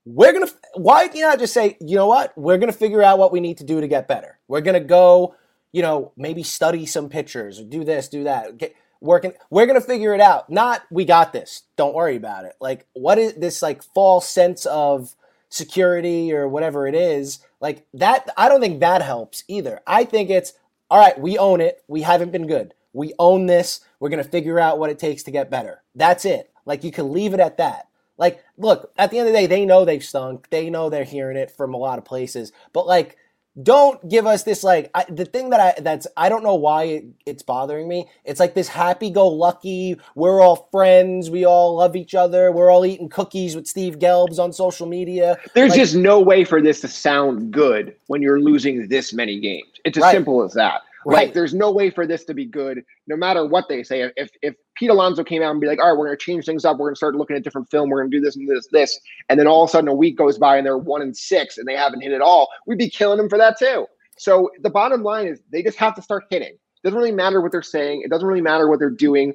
We're 0.05 0.33
gonna. 0.33 0.47
Why 0.75 1.11
you 1.13 1.23
not 1.23 1.41
just 1.41 1.53
say, 1.53 1.77
you 1.81 1.97
know 1.97 2.07
what? 2.07 2.37
We're 2.39 2.59
gonna 2.59 2.73
figure 2.73 3.03
out 3.03 3.19
what 3.19 3.33
we 3.33 3.41
need 3.41 3.59
to 3.59 3.65
do 3.65 3.81
to 3.81 3.89
get 3.89 4.07
better. 4.07 4.39
We're 4.47 4.61
gonna 4.61 4.79
go, 4.79 5.35
you 5.73 5.83
know, 5.83 6.13
maybe 6.17 6.45
study 6.45 6.87
some 6.87 7.09
pictures, 7.09 7.59
or 7.59 7.65
do 7.65 7.83
this, 7.83 8.07
do 8.09 8.23
that. 8.23 8.57
Get, 8.57 8.77
working. 9.01 9.33
We're 9.51 9.67
gonna 9.67 9.81
figure 9.81 10.15
it 10.15 10.21
out. 10.21 10.49
Not 10.49 10.83
we 10.91 11.05
got 11.05 11.33
this. 11.33 11.63
Don't 11.77 11.95
worry 11.95 12.17
about 12.17 12.45
it. 12.45 12.55
Like 12.61 12.87
what 12.93 13.19
is 13.19 13.35
this 13.35 13.63
like 13.63 13.83
false 13.83 14.29
sense 14.29 14.65
of 14.67 15.15
security 15.49 16.33
or 16.33 16.49
whatever 16.49 16.87
it 16.87 16.95
is, 16.95 17.41
like 17.61 17.87
that, 17.95 18.29
I 18.37 18.49
don't 18.49 18.61
think 18.61 18.81
that 18.81 19.03
helps 19.03 19.45
either. 19.49 19.81
I 19.87 20.05
think 20.05 20.31
it's 20.31 20.55
all 20.91 21.01
right, 21.01 21.19
we 21.19 21.37
own 21.37 21.61
it. 21.61 21.83
We 21.89 22.03
haven't 22.03 22.33
been 22.33 22.47
good. 22.47 22.75
We 22.93 23.13
own 23.19 23.47
this. 23.47 23.81
We're 23.99 24.09
going 24.09 24.23
to 24.23 24.29
figure 24.29 24.61
out 24.61 24.79
what 24.79 24.91
it 24.91 24.99
takes 24.99 25.23
to 25.25 25.31
get 25.31 25.51
better. 25.51 25.83
That's 25.95 26.25
it. 26.25 26.53
Like 26.65 26.85
you 26.85 26.93
can 26.93 27.13
leave 27.13 27.35
it 27.35 27.41
at 27.41 27.57
that. 27.59 27.89
Like, 28.19 28.43
look, 28.57 28.93
at 28.97 29.11
the 29.11 29.19
end 29.19 29.29
of 29.29 29.35
the 29.35 29.41
day, 29.41 29.47
they 29.47 29.67
know 29.67 29.85
they've 29.85 30.03
stunk. 30.03 30.49
They 30.51 30.71
know 30.71 30.89
they're 30.89 31.05
hearing 31.05 31.37
it 31.37 31.51
from 31.51 31.75
a 31.75 31.79
lot 31.79 31.99
of 31.99 32.05
places. 32.05 32.53
But 32.73 32.87
like, 32.87 33.19
don't 33.63 34.07
give 34.09 34.27
us 34.27 34.43
this 34.43 34.63
like 34.63 34.91
I, 34.95 35.05
the 35.09 35.25
thing 35.25 35.51
that 35.51 35.61
I 35.61 35.81
that's 35.81 36.07
I 36.17 36.29
don't 36.29 36.43
know 36.43 36.55
why 36.55 36.85
it, 36.85 37.05
it's 37.25 37.43
bothering 37.43 37.89
me. 37.89 38.09
It's 38.25 38.39
like 38.39 38.55
this 38.55 38.69
happy-go-lucky. 38.69 39.99
We're 40.15 40.41
all 40.41 40.69
friends. 40.71 41.31
We 41.31 41.47
all 41.47 41.77
love 41.77 41.97
each 41.97 42.15
other. 42.15 42.53
We're 42.53 42.71
all 42.71 42.85
eating 42.85 43.09
cookies 43.09 43.57
with 43.57 43.67
Steve 43.67 43.99
Gelbs 43.99 44.39
on 44.39 44.53
social 44.53 44.87
media. 44.87 45.37
There's 45.55 45.71
like, 45.71 45.81
just 45.81 45.95
no 45.95 46.21
way 46.21 46.45
for 46.45 46.61
this 46.61 46.81
to 46.81 46.89
sound 46.89 47.51
good 47.51 47.97
when 48.09 48.21
you're 48.23 48.41
losing 48.41 48.89
this 48.89 49.13
many 49.13 49.41
games. 49.41 49.69
It's 49.85 49.97
as 49.97 50.03
right. 50.03 50.13
simple 50.13 50.43
as 50.43 50.53
that. 50.53 50.83
Right. 51.07 51.27
Like, 51.27 51.35
there's 51.35 51.55
no 51.55 51.71
way 51.71 51.91
for 51.91 52.05
this 52.05 52.25
to 52.25 52.35
be 52.35 52.47
good, 52.47 52.83
no 53.07 53.17
matter 53.17 53.47
what 53.47 53.69
they 53.69 53.85
say. 53.85 54.11
If 54.17 54.29
if 54.43 54.57
Pete 54.77 54.91
Alonso 54.91 55.23
came 55.23 55.41
out 55.41 55.53
and 55.53 55.61
be 55.61 55.69
like, 55.69 55.79
all 55.79 55.91
right, 55.91 55.97
we're 55.97 56.11
to 56.11 56.17
change 56.17 56.47
things 56.47 56.65
up. 56.65 56.79
We're 56.79 56.91
to 56.91 56.97
start 56.97 57.15
looking 57.15 57.37
at 57.37 57.45
different 57.45 57.71
film. 57.71 57.91
We're 57.91 58.03
to 58.03 58.11
do 58.11 58.21
this 58.21 58.35
and 58.35 58.49
this, 58.49 58.67
this. 58.73 58.99
And 59.29 59.39
then 59.39 59.47
all 59.47 59.63
of 59.63 59.71
a 59.71 59.71
sudden 59.71 59.87
a 59.87 59.95
week 59.95 60.19
goes 60.19 60.37
by 60.37 60.57
and 60.57 60.67
they're 60.67 60.79
one 60.79 61.03
and 61.03 61.17
six 61.17 61.59
and 61.59 61.67
they 61.69 61.77
haven't 61.77 62.01
hit 62.01 62.11
it 62.11 62.21
all. 62.21 62.49
We'd 62.67 62.79
be 62.79 62.91
killing 62.91 63.19
them 63.19 63.29
for 63.29 63.39
that 63.39 63.57
too. 63.57 63.87
So 64.19 64.51
the 64.63 64.71
bottom 64.71 65.05
line 65.05 65.29
is 65.29 65.41
they 65.53 65.63
just 65.63 65.79
have 65.79 65.95
to 65.95 66.03
start 66.03 66.25
hitting. 66.29 66.55
It 66.55 66.83
doesn't 66.83 66.99
really 66.99 67.13
matter 67.13 67.41
what 67.41 67.53
they're 67.53 67.63
saying. 67.63 68.03
It 68.05 68.11
doesn't 68.11 68.27
really 68.27 68.41
matter 68.41 68.69
what 68.69 68.81
they're 68.81 68.91
doing. 68.91 69.33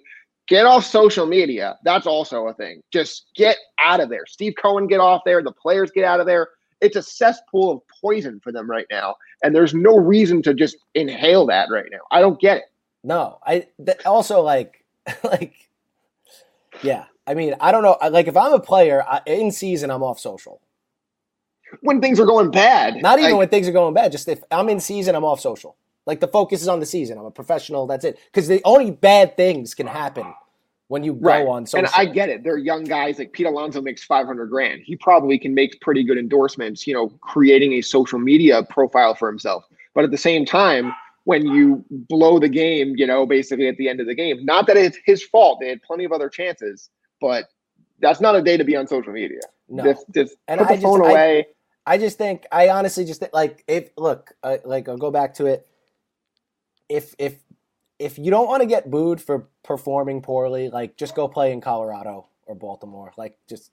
Get 0.50 0.66
off 0.66 0.86
social 0.86 1.26
media. 1.26 1.78
That's 1.86 2.06
also 2.06 2.48
a 2.48 2.54
thing. 2.54 2.82
Just 2.92 3.28
get 3.36 3.56
out 3.82 4.02
of 4.02 4.10
there. 4.10 4.26
Steve 4.28 4.56
Cohen, 4.62 4.88
get 4.88 5.00
off 5.00 5.22
there. 5.26 5.42
The 5.42 5.54
players 5.54 5.90
get 5.92 6.04
out 6.04 6.20
of 6.20 6.26
there. 6.26 6.50
It's 6.82 6.96
a 6.96 7.02
cesspool 7.02 7.72
of 7.72 7.82
poison 8.02 8.40
for 8.44 8.52
them 8.52 8.70
right 8.70 8.88
now 8.92 9.16
and 9.44 9.56
there's 9.56 9.74
no 9.74 9.98
reason 9.98 10.42
to 10.44 10.54
just 10.54 10.78
inhale 10.96 11.46
that 11.48 11.70
right 11.72 11.86
now. 11.92 12.00
I 12.12 12.22
don't 12.22 12.40
get 12.40 12.58
it. 12.58 12.64
No, 13.04 13.40
I 13.46 13.68
th- 13.84 14.06
also 14.06 14.42
like 14.42 14.84
like 15.24 15.70
yeah. 16.84 17.06
I 17.28 17.34
mean, 17.34 17.56
I 17.60 17.72
don't 17.72 17.84
know. 17.84 17.98
Like 18.10 18.28
if 18.28 18.36
I'm 18.36 18.54
a 18.54 18.60
player 18.60 19.04
I, 19.08 19.22
in 19.26 19.52
season, 19.52 19.92
I'm 19.92 20.04
off 20.04 20.20
social. 20.20 20.62
When 21.82 22.02
things 22.02 22.20
are 22.20 22.26
going 22.26 22.52
bad, 22.52 23.02
not 23.02 23.20
even 23.20 23.38
when 23.38 23.48
things 23.48 23.68
are 23.68 23.72
going 23.72 23.94
bad. 23.94 24.12
Just 24.12 24.28
if 24.28 24.44
I'm 24.52 24.68
in 24.70 24.80
season, 24.80 25.16
I'm 25.16 25.24
off 25.24 25.40
social. 25.40 25.78
Like 26.06 26.20
the 26.20 26.28
focus 26.28 26.62
is 26.62 26.68
on 26.68 26.80
the 26.80 26.86
season. 26.86 27.18
I'm 27.18 27.26
a 27.26 27.32
professional. 27.32 27.88
That's 27.88 28.04
it. 28.04 28.20
Because 28.26 28.48
the 28.48 28.62
only 28.66 28.92
bad 28.92 29.38
things 29.38 29.74
can 29.74 29.88
happen 29.88 30.34
when 30.92 31.06
you 31.06 31.14
right. 31.14 31.46
go 31.46 31.52
on 31.52 31.66
social. 31.66 31.86
And 31.86 31.96
I 31.96 32.04
get 32.04 32.28
it. 32.28 32.44
They're 32.44 32.58
young 32.58 32.84
guys. 32.84 33.18
Like 33.18 33.32
Pete 33.32 33.46
Alonso 33.46 33.82
makes 33.82 34.04
500 34.04 34.48
grand. 34.48 34.82
He 34.84 34.98
probably 34.98 35.40
can 35.40 35.54
make 35.54 35.80
pretty 35.80 36.04
good 36.04 36.18
endorsements, 36.18 36.86
you 36.86 36.94
know, 36.94 37.08
creating 37.22 37.72
a 37.74 37.82
social 37.82 38.20
media 38.20 38.62
profile 38.64 39.16
for 39.16 39.30
himself. 39.30 39.64
But 39.96 40.04
at 40.04 40.12
the 40.12 40.18
same 40.18 40.46
time, 40.46 40.94
when 41.24 41.48
you 41.48 41.86
blow 41.90 42.40
the 42.40 42.50
game, 42.50 42.96
you 42.98 43.08
know, 43.08 43.26
basically 43.26 43.70
at 43.70 43.78
the 43.78 43.88
end 43.88 44.02
of 44.02 44.06
the 44.06 44.14
game, 44.14 44.44
not 44.44 44.68
that 44.68 44.76
it's 44.76 44.98
his 45.06 45.24
fault. 45.24 45.60
They 45.62 45.70
had 45.70 45.82
plenty 45.82 46.04
of 46.04 46.12
other 46.12 46.28
chances, 46.28 46.90
but 47.22 47.46
that's 48.02 48.20
not 48.20 48.36
a 48.36 48.42
day 48.42 48.58
to 48.58 48.66
be 48.66 48.76
on 48.76 48.86
social 48.86 49.14
media. 49.14 49.40
No. 49.70 49.86
Just, 49.86 50.06
just 50.14 50.36
And 50.50 50.60
put 50.60 50.68
the 50.68 50.74
I 50.74 50.76
just- 50.76 50.84
phone 50.84 51.06
I- 51.06 51.10
away. 51.10 51.48
I 51.88 51.98
just 51.98 52.18
think 52.18 52.46
I 52.52 52.68
honestly 52.68 53.06
just 53.06 53.22
think, 53.22 53.34
like 53.34 53.64
if 53.68 53.90
look 53.98 54.34
uh, 54.44 54.58
like 54.66 54.90
I'll 54.90 54.98
go 54.98 55.10
back 55.10 55.36
to 55.36 55.46
it. 55.46 55.66
If 56.90 57.16
if 57.18 57.38
if 58.02 58.18
you 58.18 58.32
don't 58.32 58.48
want 58.48 58.62
to 58.62 58.68
get 58.68 58.90
booed 58.90 59.22
for 59.22 59.48
performing 59.64 60.22
poorly, 60.22 60.70
like 60.70 60.98
just 60.98 61.16
go 61.16 61.28
play 61.28 61.52
in 61.52 61.62
Colorado 61.62 62.26
or 62.46 62.56
Baltimore. 62.56 63.14
Like 63.18 63.38
just 63.48 63.72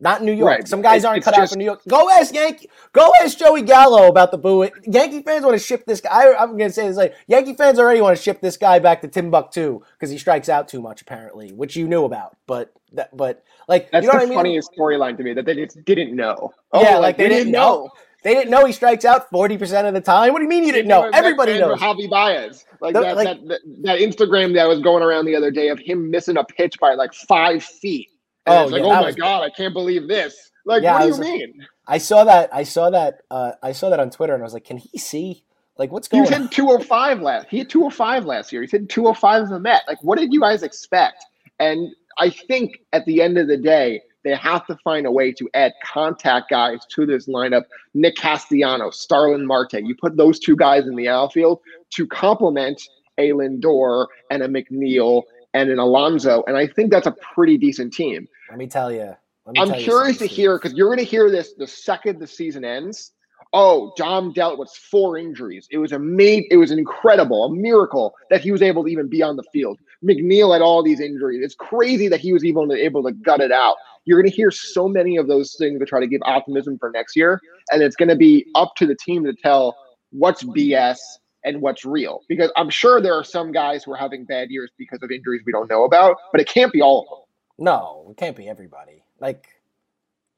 not 0.00 0.22
New 0.22 0.32
York. 0.32 0.48
Right. 0.50 0.68
Some 0.68 0.82
guys 0.82 1.04
aren't 1.04 1.18
it's 1.18 1.24
cut 1.24 1.38
out 1.38 1.48
for 1.48 1.56
New 1.56 1.64
York. 1.64 1.80
Go 1.88 2.10
ask 2.10 2.34
Yankee. 2.34 2.68
Go 2.92 3.10
ask 3.22 3.38
Joey 3.38 3.62
Gallo 3.62 4.08
about 4.08 4.32
the 4.32 4.38
boo. 4.38 4.68
Yankee 4.84 5.22
fans 5.22 5.44
want 5.44 5.54
to 5.58 5.64
ship 5.64 5.84
this 5.86 6.00
guy. 6.00 6.10
I, 6.10 6.42
I'm 6.42 6.58
going 6.58 6.68
to 6.68 6.72
say 6.72 6.86
this 6.86 6.96
like 6.96 7.14
Yankee 7.26 7.54
fans 7.54 7.78
already 7.78 8.00
want 8.00 8.16
to 8.16 8.22
ship 8.22 8.40
this 8.40 8.56
guy 8.56 8.78
back 8.80 9.00
to 9.02 9.08
Timbuktu 9.08 9.80
because 9.92 10.10
he 10.10 10.18
strikes 10.18 10.48
out 10.48 10.68
too 10.68 10.82
much 10.82 11.00
apparently, 11.00 11.52
which 11.52 11.76
you 11.76 11.88
knew 11.88 12.04
about. 12.04 12.36
But 12.46 12.72
that, 12.92 13.16
but 13.16 13.44
like 13.68 13.90
That's 13.90 14.04
you 14.04 14.12
know 14.12 14.18
the 14.18 14.24
I 14.24 14.28
mean? 14.28 14.34
funniest 14.38 14.70
storyline 14.76 15.16
to 15.16 15.22
me 15.22 15.32
that 15.34 15.46
they 15.46 15.54
just 15.54 15.82
didn't 15.84 16.14
know. 16.14 16.52
Oh, 16.72 16.82
Yeah, 16.82 16.96
Oh, 16.96 17.00
like, 17.00 17.16
they 17.16 17.24
we 17.24 17.28
didn't 17.30 17.52
know. 17.52 17.88
They 18.24 18.34
didn't 18.34 18.50
know 18.50 18.64
he 18.64 18.72
strikes 18.72 19.04
out 19.04 19.30
40% 19.30 19.86
of 19.86 19.94
the 19.94 20.00
time. 20.00 20.32
What 20.32 20.38
do 20.38 20.44
you 20.44 20.48
mean 20.48 20.64
you 20.64 20.72
didn't 20.72 20.88
know? 20.88 21.08
Everybody 21.12 21.58
knows. 21.58 21.78
Javi 21.78 22.08
Baez, 22.08 22.64
like, 22.80 22.94
The- 22.94 23.00
that, 23.02 23.16
like- 23.16 23.26
that, 23.28 23.48
that 23.48 23.60
that 23.82 23.98
Instagram 24.00 24.54
that 24.54 24.66
was 24.66 24.80
going 24.80 25.02
around 25.02 25.26
the 25.26 25.36
other 25.36 25.50
day 25.50 25.68
of 25.68 25.78
him 25.78 26.10
missing 26.10 26.36
a 26.38 26.44
pitch 26.44 26.78
by 26.80 26.94
like 26.94 27.12
five 27.14 27.62
feet. 27.62 28.08
And 28.46 28.56
Oh, 28.58 28.62
it's 28.64 28.72
like, 28.72 28.80
yeah, 28.82 28.86
oh 28.88 28.94
my 28.94 29.06
was- 29.06 29.14
god, 29.14 29.42
I 29.44 29.50
can't 29.50 29.72
believe 29.74 30.08
this. 30.08 30.50
Like, 30.64 30.82
Yeah, 30.82 30.94
what 30.94 31.02
do 31.02 31.08
was- 31.08 31.18
you 31.18 31.24
mean? 31.24 31.66
I 31.86 31.98
saw 31.98 32.24
that. 32.24 32.48
I 32.52 32.62
saw 32.62 32.88
that. 32.90 33.20
Uh, 33.30 33.52
I 33.62 33.72
saw 33.72 33.90
that 33.90 34.00
on 34.00 34.08
Twitter, 34.10 34.32
and 34.32 34.42
I 34.42 34.44
was 34.44 34.54
like, 34.54 34.64
"Can 34.64 34.78
he 34.78 34.96
see? 34.98 35.44
Like, 35.76 35.92
what's 35.92 36.08
He 36.08 36.12
going 36.12 36.22
was 36.22 36.30
on?" 36.32 36.42
hitting 36.42 36.48
205 36.48 37.20
last. 37.20 37.48
He 37.50 37.58
hit 37.58 37.68
205 37.68 38.24
last 38.24 38.52
year. 38.52 38.62
He's 38.62 38.70
hitting 38.70 38.88
205 38.88 39.42
as 39.42 39.50
a 39.50 39.60
Met. 39.60 39.82
Like, 39.86 39.98
what 40.02 40.18
did 40.18 40.32
you 40.32 40.40
guys 40.40 40.62
expect? 40.62 41.22
And 41.60 41.90
I 42.18 42.30
think 42.30 42.78
at 42.94 43.04
the 43.04 43.20
end 43.20 43.36
of 43.36 43.48
the 43.48 43.58
day, 43.58 44.00
they 44.24 44.34
have 44.34 44.66
to 44.66 44.76
find 44.82 45.06
a 45.06 45.12
way 45.12 45.32
to 45.32 45.48
add 45.54 45.72
contact 45.84 46.50
guys 46.50 46.80
to 46.90 47.06
this 47.06 47.28
lineup. 47.28 47.64
Nick 47.92 48.16
Castellanos, 48.16 49.00
Starling 49.00 49.46
Marte. 49.46 49.74
You 49.74 49.94
put 49.94 50.16
those 50.16 50.38
two 50.38 50.56
guys 50.56 50.86
in 50.86 50.96
the 50.96 51.08
outfield 51.08 51.60
to 51.90 52.06
complement 52.06 52.82
a 53.18 53.30
Lindor 53.30 54.06
and 54.30 54.42
a 54.42 54.48
McNeil 54.48 55.22
and 55.52 55.70
an 55.70 55.78
Alonso. 55.78 56.42
And 56.46 56.56
I 56.56 56.66
think 56.66 56.90
that's 56.90 57.06
a 57.06 57.12
pretty 57.12 57.58
decent 57.58 57.92
team. 57.92 58.26
Let 58.50 58.58
me 58.58 58.66
tell 58.66 58.90
you. 58.90 59.14
Me 59.46 59.60
I'm 59.60 59.68
tell 59.68 59.78
you 59.78 59.84
curious 59.84 60.18
to 60.18 60.26
hear 60.26 60.56
because 60.58 60.72
you're 60.72 60.88
going 60.88 60.98
to 60.98 61.04
hear 61.04 61.30
this 61.30 61.52
the 61.52 61.66
second 61.66 62.18
the 62.18 62.26
season 62.26 62.64
ends. 62.64 63.12
Oh, 63.52 63.92
Dom 63.96 64.32
dealt 64.32 64.58
with 64.58 64.70
four 64.70 65.16
injuries. 65.18 65.68
It 65.70 65.78
was 65.78 65.92
a 65.92 65.98
made. 65.98 66.44
It 66.50 66.56
was 66.56 66.70
an 66.70 66.78
incredible, 66.78 67.44
a 67.44 67.54
miracle 67.54 68.14
that 68.30 68.40
he 68.40 68.50
was 68.50 68.62
able 68.62 68.84
to 68.84 68.88
even 68.88 69.08
be 69.08 69.22
on 69.22 69.36
the 69.36 69.44
field. 69.52 69.78
McNeil 70.04 70.52
had 70.52 70.62
all 70.62 70.82
these 70.82 71.00
injuries. 71.00 71.42
It's 71.42 71.54
crazy 71.54 72.08
that 72.08 72.20
he 72.20 72.32
was 72.32 72.44
even 72.44 72.70
able 72.72 73.02
to 73.04 73.12
gut 73.12 73.40
it 73.40 73.52
out. 73.52 73.76
You're 74.04 74.20
going 74.20 74.30
to 74.30 74.36
hear 74.36 74.50
so 74.50 74.86
many 74.88 75.16
of 75.16 75.28
those 75.28 75.56
things 75.58 75.78
to 75.78 75.86
try 75.86 76.00
to 76.00 76.06
give 76.06 76.20
optimism 76.24 76.78
for 76.78 76.90
next 76.90 77.16
year, 77.16 77.40
and 77.70 77.82
it's 77.82 77.96
going 77.96 78.10
to 78.10 78.16
be 78.16 78.46
up 78.54 78.74
to 78.76 78.86
the 78.86 78.94
team 78.94 79.24
to 79.24 79.32
tell 79.32 79.76
what's 80.10 80.42
BS 80.44 80.98
and 81.44 81.60
what's 81.60 81.84
real. 81.84 82.20
Because 82.28 82.52
I'm 82.56 82.70
sure 82.70 83.00
there 83.00 83.14
are 83.14 83.24
some 83.24 83.50
guys 83.50 83.84
who 83.84 83.92
are 83.92 83.96
having 83.96 84.24
bad 84.24 84.50
years 84.50 84.70
because 84.78 85.02
of 85.02 85.10
injuries 85.10 85.42
we 85.46 85.52
don't 85.52 85.70
know 85.70 85.84
about, 85.84 86.16
but 86.32 86.40
it 86.40 86.48
can't 86.48 86.72
be 86.72 86.82
all 86.82 87.00
of 87.00 87.08
them. 87.08 87.18
No, 87.66 88.08
it 88.10 88.16
can't 88.16 88.36
be 88.36 88.48
everybody. 88.48 89.04
Like, 89.20 89.48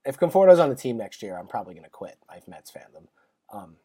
if 0.04 0.18
Conforto's 0.18 0.58
on 0.60 0.68
the 0.68 0.76
team 0.76 0.96
next 0.96 1.22
year, 1.22 1.36
I'm 1.36 1.48
probably 1.48 1.74
going 1.74 1.84
to 1.84 1.90
quit. 1.90 2.16
I've 2.28 2.46
Mets 2.46 2.70
fandom. 2.70 3.06
Um, 3.52 3.76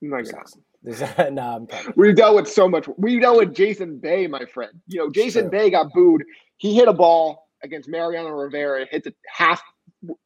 No, 0.00 0.22
there's, 0.22 0.56
no. 1.30 1.66
We've 1.96 2.14
dealt 2.14 2.36
with 2.36 2.48
so 2.48 2.68
much. 2.68 2.88
We 2.96 3.18
dealt 3.18 3.38
with 3.38 3.54
Jason 3.54 3.98
Bay, 3.98 4.26
my 4.26 4.44
friend. 4.44 4.72
You 4.86 5.00
know, 5.00 5.10
Jason 5.10 5.42
True. 5.42 5.50
Bay 5.50 5.70
got 5.70 5.92
booed. 5.92 6.24
He 6.56 6.74
hit 6.74 6.88
a 6.88 6.92
ball 6.92 7.48
against 7.62 7.88
Mariano 7.88 8.30
Rivera. 8.30 8.86
Hit 8.90 9.04
the 9.04 9.14
half. 9.26 9.60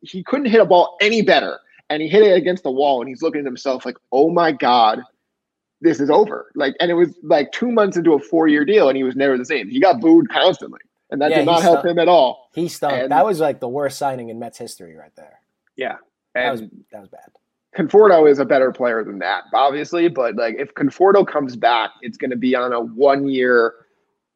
He 0.00 0.22
couldn't 0.22 0.46
hit 0.46 0.60
a 0.60 0.64
ball 0.64 0.96
any 1.00 1.22
better, 1.22 1.58
and 1.90 2.02
he 2.02 2.08
hit 2.08 2.22
it 2.22 2.36
against 2.36 2.62
the 2.62 2.70
wall. 2.70 3.00
And 3.00 3.08
he's 3.08 3.22
looking 3.22 3.40
at 3.40 3.46
himself 3.46 3.86
like, 3.86 3.96
"Oh 4.12 4.30
my 4.30 4.52
god, 4.52 5.02
this 5.80 6.00
is 6.00 6.10
over." 6.10 6.50
Like, 6.54 6.74
and 6.80 6.90
it 6.90 6.94
was 6.94 7.10
like 7.22 7.52
two 7.52 7.72
months 7.72 7.96
into 7.96 8.12
a 8.12 8.18
four-year 8.18 8.64
deal, 8.64 8.88
and 8.88 8.96
he 8.96 9.04
was 9.04 9.16
never 9.16 9.38
the 9.38 9.46
same. 9.46 9.68
He 9.68 9.80
got 9.80 10.00
booed 10.00 10.28
constantly, 10.28 10.80
and 11.10 11.20
that 11.22 11.30
Yeah, 11.30 11.38
did 11.38 11.46
not 11.46 11.62
help 11.62 11.84
him 11.84 11.98
at 11.98 12.08
all. 12.08 12.50
He 12.54 12.68
stunk. 12.68 12.92
And- 12.92 13.12
that 13.12 13.24
was 13.24 13.40
like 13.40 13.60
the 13.60 13.68
worst 13.68 13.98
signing 13.98 14.28
in 14.28 14.38
Mets 14.38 14.58
history 14.58 14.94
right 14.94 15.14
there. 15.16 15.40
Yeah, 15.76 15.96
That 16.34 16.50
was 16.52 16.60
that 16.92 17.00
was 17.00 17.08
bad. 17.08 17.30
Conforto 17.76 18.28
is 18.30 18.38
a 18.38 18.44
better 18.44 18.70
player 18.72 19.02
than 19.02 19.18
that, 19.20 19.44
obviously. 19.54 20.08
But 20.08 20.36
like, 20.36 20.56
if 20.58 20.74
Conforto 20.74 21.26
comes 21.26 21.56
back, 21.56 21.90
it's 22.02 22.18
going 22.18 22.30
to 22.30 22.36
be 22.36 22.54
on 22.54 22.72
a 22.72 22.80
one-year, 22.80 23.74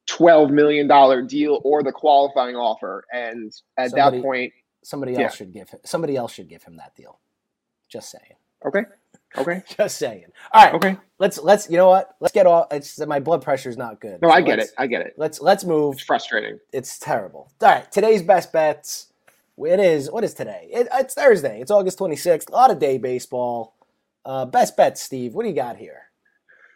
twelve 0.07 0.51
million 0.51 0.87
dollar 0.87 1.21
deal 1.23 1.61
or 1.65 1.83
the 1.83 1.93
qualifying 1.93 2.57
offer, 2.57 3.05
and 3.13 3.53
at 3.77 3.91
Somebody- 3.91 4.17
that 4.19 4.23
point, 4.23 4.53
Somebody 4.83 5.13
Yeah. 5.15 5.23
else 5.23 5.35
should 5.35 5.53
give 5.53 5.69
him. 5.69 5.81
Somebody 5.85 6.15
else 6.17 6.33
should 6.33 6.49
give 6.49 6.63
him 6.63 6.77
that 6.77 6.95
deal. 6.95 7.19
Just 7.89 8.09
saying. 8.09 8.37
okay, 8.65 8.85
okay, 9.37 9.63
Just 9.77 9.99
saying. 9.99 10.27
All 10.53 10.65
right. 10.65 10.75
okay. 10.75 10.97
Let's 11.19 11.39
let's. 11.43 11.69
You 11.69 11.77
know 11.77 11.89
what? 11.89 12.15
Let's 12.21 12.33
get 12.33 12.47
off. 12.47 12.69
It's 12.71 12.99
my 13.05 13.19
blood 13.19 13.43
pressure's 13.43 13.77
not 13.77 14.01
good. 14.01 14.23
No, 14.23 14.29
So 14.29 14.35
I 14.35 14.41
get 14.43 14.61
it. 14.61 14.71
I 14.79 14.87
get 14.87 15.01
it. 15.01 15.15
Let's 15.17 15.41
let's 15.41 15.65
move. 15.65 15.95
It's 15.95 16.05
frustrating. 16.05 16.61
It's 16.73 17.01
terrible. 17.01 17.51
All 17.61 17.69
right, 17.69 17.91
today's 17.91 18.23
best 18.23 18.53
bets. 18.53 19.09
It 19.59 19.81
is 19.81 20.11
what 20.11 20.25
is 20.25 20.35
today? 20.35 20.69
It, 20.71 20.89
it's 20.93 21.15
Thursday. 21.15 21.61
It's 21.61 21.71
August 21.71 21.99
26th. 21.99 22.49
A 22.49 22.53
lot 22.53 22.71
of 22.71 22.79
day 22.79 22.99
baseball. 22.99 23.75
Uh, 24.25 24.45
best 24.45 24.77
bets, 24.77 25.03
Steve. 25.03 25.35
What 25.35 25.45
do 25.45 25.49
you 25.49 25.55
got 25.55 25.77
here? 25.77 26.03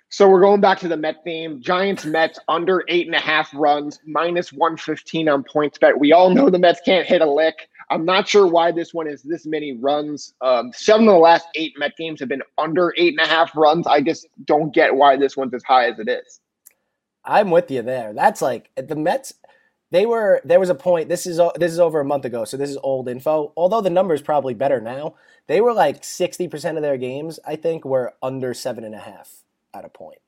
So 0.09 0.29
we're 0.29 0.41
going 0.41 0.61
back 0.61 0.81
to 0.81 0.89
the 0.89 0.97
Met 0.97 1.23
theme. 1.23 1.61
Giants 1.61 2.05
Mets 2.05 2.39
under 2.49 2.85
eight 2.89 3.07
and 3.07 3.15
a 3.15 3.21
half 3.21 3.51
runs, 3.55 4.01
minus 4.07 4.53
115 4.53 5.29
on 5.29 5.45
PointsBet. 5.45 5.99
We 5.99 6.13
all 6.13 6.31
know 6.31 6.51
the 6.51 6.59
Mets 6.59 6.81
can't 6.85 7.07
hit 7.07 7.21
a 7.23 7.31
lick. 7.31 7.69
I'm 7.91 8.05
not 8.05 8.27
sure 8.27 8.47
why 8.47 8.73
this 8.73 8.93
one 8.93 9.07
is 9.07 9.23
this 9.23 9.47
many 9.47 9.77
runs. 9.77 10.35
Um, 10.41 10.73
seven 10.75 11.07
of 11.07 11.15
the 11.15 11.19
last 11.21 11.47
eight 11.55 11.75
Met 11.79 11.97
games 11.97 12.19
have 12.21 12.29
been 12.29 12.43
under 12.59 12.93
eight 12.97 13.17
and 13.17 13.25
a 13.25 13.31
half 13.31 13.55
runs. 13.57 13.87
I 13.87 14.01
just 14.01 14.27
don't 14.47 14.75
get 14.75 14.95
why 14.95 15.17
this 15.17 15.37
one's 15.37 15.55
as 15.55 15.63
high 15.63 15.87
as 15.87 15.99
it 15.99 16.09
is. 16.09 16.41
I'm 17.25 17.51
with 17.51 17.71
you 17.71 17.83
there. 17.83 18.13
That's 18.13 18.43
like 18.43 18.71
the 18.77 18.97
Mets. 18.97 19.35
They 19.91 20.07
were 20.07 20.41
there 20.45 20.61
was 20.61 20.71
a 20.71 20.75
point. 20.75 21.09
This 21.09 21.27
is 21.27 21.41
this 21.57 21.73
is 21.73 21.81
over 21.81 22.01
a 22.01 22.05
month 22.05 22.25
ago, 22.25 22.45
so 22.45 22.57
this 22.57 22.71
is 22.71 22.79
old 22.83 23.09
info. 23.09 23.53
Although 23.57 23.81
the 23.81 23.91
number 23.91 24.15
is 24.15 24.23
probably 24.23 24.55
better 24.55 24.81
now. 24.81 25.15
They 25.49 25.61
were 25.61 25.73
like 25.73 26.05
60 26.05 26.47
percent 26.49 26.77
of 26.79 26.83
their 26.83 26.97
games. 26.97 27.41
I 27.47 27.57
think 27.57 27.85
were 27.85 28.15
under 28.23 28.55
seven 28.55 28.85
and 28.85 28.95
a 28.95 29.01
half 29.01 29.43
at 29.75 29.85
a 29.85 29.89
point. 29.89 30.19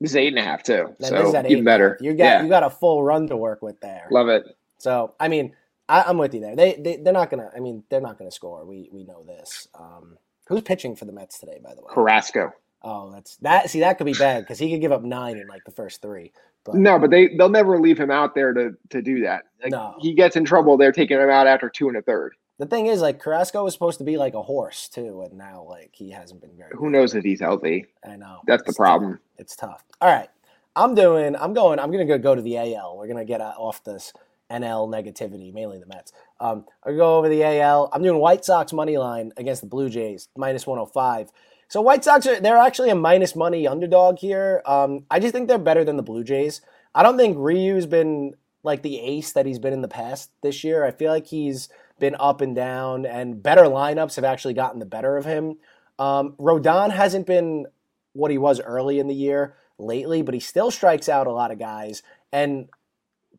This 0.00 0.12
is 0.12 0.16
eight 0.16 0.28
and 0.28 0.38
a 0.38 0.42
half 0.42 0.62
too. 0.62 0.94
Then 1.00 1.10
so 1.10 1.18
this 1.18 1.28
is 1.28 1.34
at 1.34 1.46
eight 1.46 1.52
even 1.52 1.64
half. 1.64 1.72
better. 1.72 1.98
You 2.00 2.14
got 2.14 2.24
yeah, 2.24 2.42
you 2.42 2.48
got 2.48 2.62
a 2.62 2.70
full 2.70 3.02
run 3.02 3.26
to 3.28 3.36
work 3.36 3.62
with 3.62 3.80
there. 3.80 4.06
love 4.10 4.28
it. 4.28 4.44
So 4.78 5.14
I 5.18 5.26
mean, 5.26 5.54
I, 5.88 6.02
I'm 6.02 6.18
with 6.18 6.34
you 6.34 6.40
there. 6.40 6.54
They, 6.54 6.74
they 6.74 6.96
they're 6.96 7.12
not 7.12 7.30
gonna. 7.30 7.50
I 7.54 7.58
mean, 7.60 7.82
they're 7.88 8.00
not 8.00 8.18
gonna 8.18 8.30
score. 8.30 8.64
We 8.64 8.88
we 8.92 9.02
know 9.02 9.24
this. 9.26 9.66
Um, 9.74 10.18
who's 10.46 10.62
pitching 10.62 10.94
for 10.94 11.04
the 11.04 11.12
Mets 11.12 11.40
today, 11.40 11.58
by 11.62 11.74
the 11.74 11.80
way? 11.82 11.88
Carrasco. 11.92 12.52
Oh, 12.82 13.10
that's 13.12 13.36
that. 13.38 13.70
See, 13.70 13.80
that 13.80 13.98
could 13.98 14.06
be 14.06 14.12
bad 14.14 14.40
because 14.40 14.58
he 14.58 14.70
could 14.70 14.80
give 14.80 14.92
up 14.92 15.02
nine 15.02 15.36
in 15.38 15.46
like 15.48 15.64
the 15.64 15.70
first 15.72 16.00
three. 16.00 16.32
But 16.64 16.76
No, 16.76 16.98
but 16.98 17.10
they 17.10 17.28
they'll 17.36 17.48
never 17.48 17.80
leave 17.80 17.98
him 17.98 18.10
out 18.10 18.34
there 18.34 18.52
to 18.52 18.76
to 18.90 19.02
do 19.02 19.20
that. 19.22 19.44
Like, 19.62 19.72
No. 19.72 19.94
He 20.00 20.14
gets 20.14 20.36
in 20.36 20.44
trouble. 20.44 20.76
They're 20.76 20.92
taking 20.92 21.18
him 21.18 21.30
out 21.30 21.46
after 21.46 21.68
two 21.68 21.88
and 21.88 21.96
a 21.96 22.02
third. 22.02 22.34
the 22.58 22.66
thing 22.66 22.86
is, 22.86 23.00
like 23.00 23.18
Carrasco 23.20 23.64
was 23.64 23.72
supposed 23.72 23.98
to 23.98 24.04
be 24.04 24.16
like 24.16 24.34
a 24.34 24.42
horse 24.42 24.88
too, 24.88 25.22
and 25.22 25.36
now 25.38 25.64
like 25.68 25.90
he 25.92 26.10
hasn't 26.10 26.40
been 26.40 26.56
very. 26.56 26.70
Who 26.76 26.90
knows 26.90 27.14
if 27.14 27.24
he's 27.24 27.40
healthy? 27.40 27.86
I 28.08 28.16
know 28.16 28.40
That's 28.46 28.62
the 28.64 28.72
problem. 28.74 29.12
tough. 29.14 29.20
It's 29.38 29.56
tough. 29.56 29.84
All 30.00 30.10
right, 30.12 30.28
I'm 30.76 30.94
doing. 30.94 31.34
I'm 31.36 31.54
going. 31.54 31.78
I'm 31.80 31.90
gonna 31.90 32.04
go 32.04 32.18
go 32.18 32.34
to 32.34 32.42
the 32.42 32.58
AL. 32.58 32.96
We're 32.96 33.08
gonna 33.08 33.24
get 33.24 33.40
uh, 33.40 33.54
off 33.56 33.82
this 33.82 34.12
NL 34.50 34.88
negativity, 34.88 35.52
mainly 35.52 35.78
the 35.78 35.86
Mets. 35.86 36.12
Um, 36.40 36.64
I 36.84 36.92
go 36.92 37.18
over 37.18 37.28
the 37.28 37.42
AL. 37.42 37.90
I'm 37.92 38.02
doing 38.02 38.18
White 38.20 38.44
Sox 38.44 38.72
money 38.72 38.96
line 38.98 39.32
against 39.36 39.60
the 39.62 39.68
Blue 39.68 39.88
Jays 39.90 40.28
minus 40.36 40.66
105. 40.66 41.30
So 41.68 41.80
White 41.82 42.02
Sox 42.02 42.26
are 42.26 42.40
they're 42.40 42.56
actually 42.56 42.90
a 42.90 42.94
minus 42.94 43.36
money 43.36 43.66
underdog 43.66 44.18
here. 44.18 44.62
Um, 44.64 45.04
I 45.10 45.20
just 45.20 45.32
think 45.32 45.48
they're 45.48 45.58
better 45.58 45.84
than 45.84 45.96
the 45.96 46.02
Blue 46.02 46.24
Jays. 46.24 46.62
I 46.94 47.02
don't 47.02 47.18
think 47.18 47.36
Ryu's 47.38 47.86
been 47.86 48.34
like 48.62 48.82
the 48.82 48.98
ace 49.00 49.32
that 49.32 49.46
he's 49.46 49.58
been 49.58 49.72
in 49.72 49.82
the 49.82 49.88
past 49.88 50.30
this 50.42 50.64
year. 50.64 50.84
I 50.84 50.90
feel 50.90 51.12
like 51.12 51.26
he's 51.26 51.68
been 52.00 52.16
up 52.18 52.40
and 52.40 52.56
down, 52.56 53.04
and 53.04 53.42
better 53.42 53.64
lineups 53.64 54.16
have 54.16 54.24
actually 54.24 54.54
gotten 54.54 54.80
the 54.80 54.86
better 54.86 55.16
of 55.16 55.24
him. 55.24 55.58
Um, 55.98 56.34
Rodon 56.38 56.90
hasn't 56.90 57.26
been 57.26 57.66
what 58.12 58.30
he 58.30 58.38
was 58.38 58.60
early 58.60 58.98
in 58.98 59.08
the 59.08 59.14
year 59.14 59.54
lately, 59.78 60.22
but 60.22 60.34
he 60.34 60.40
still 60.40 60.70
strikes 60.70 61.08
out 61.08 61.26
a 61.26 61.32
lot 61.32 61.50
of 61.50 61.58
guys. 61.58 62.02
And 62.32 62.68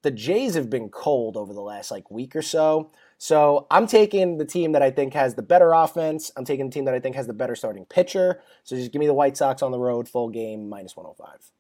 the 0.02 0.12
Jays 0.12 0.56
have 0.56 0.70
been 0.70 0.90
cold 0.90 1.36
over 1.36 1.54
the 1.54 1.62
last 1.62 1.92
like 1.92 2.10
week 2.12 2.36
or 2.36 2.42
so. 2.42 2.92
So 3.20 3.68
I'm 3.70 3.86
taking 3.86 4.38
the 4.38 4.46
team 4.46 4.72
that 4.72 4.82
I 4.82 4.90
think 4.90 5.14
has 5.14 5.36
the 5.36 5.42
better 5.42 5.74
offense. 5.74 6.32
I'm 6.38 6.46
taking 6.46 6.70
the 6.70 6.72
team 6.72 6.86
that 6.86 6.94
I 6.94 7.02
think 7.02 7.16
has 7.18 7.28
the 7.28 7.34
better 7.34 7.54
starting 7.54 7.86
pitcher. 7.86 8.42
So 8.64 8.78
just 8.78 8.94
give 8.94 9.02
me 9.02 9.08
the 9.08 9.14
White 9.14 9.36
Sox 9.36 9.62
on 9.62 9.72
the 9.72 9.78
road, 9.78 10.08
full 10.08 10.30
game, 10.30 10.70
minus 10.70 10.96
105. 10.96 11.52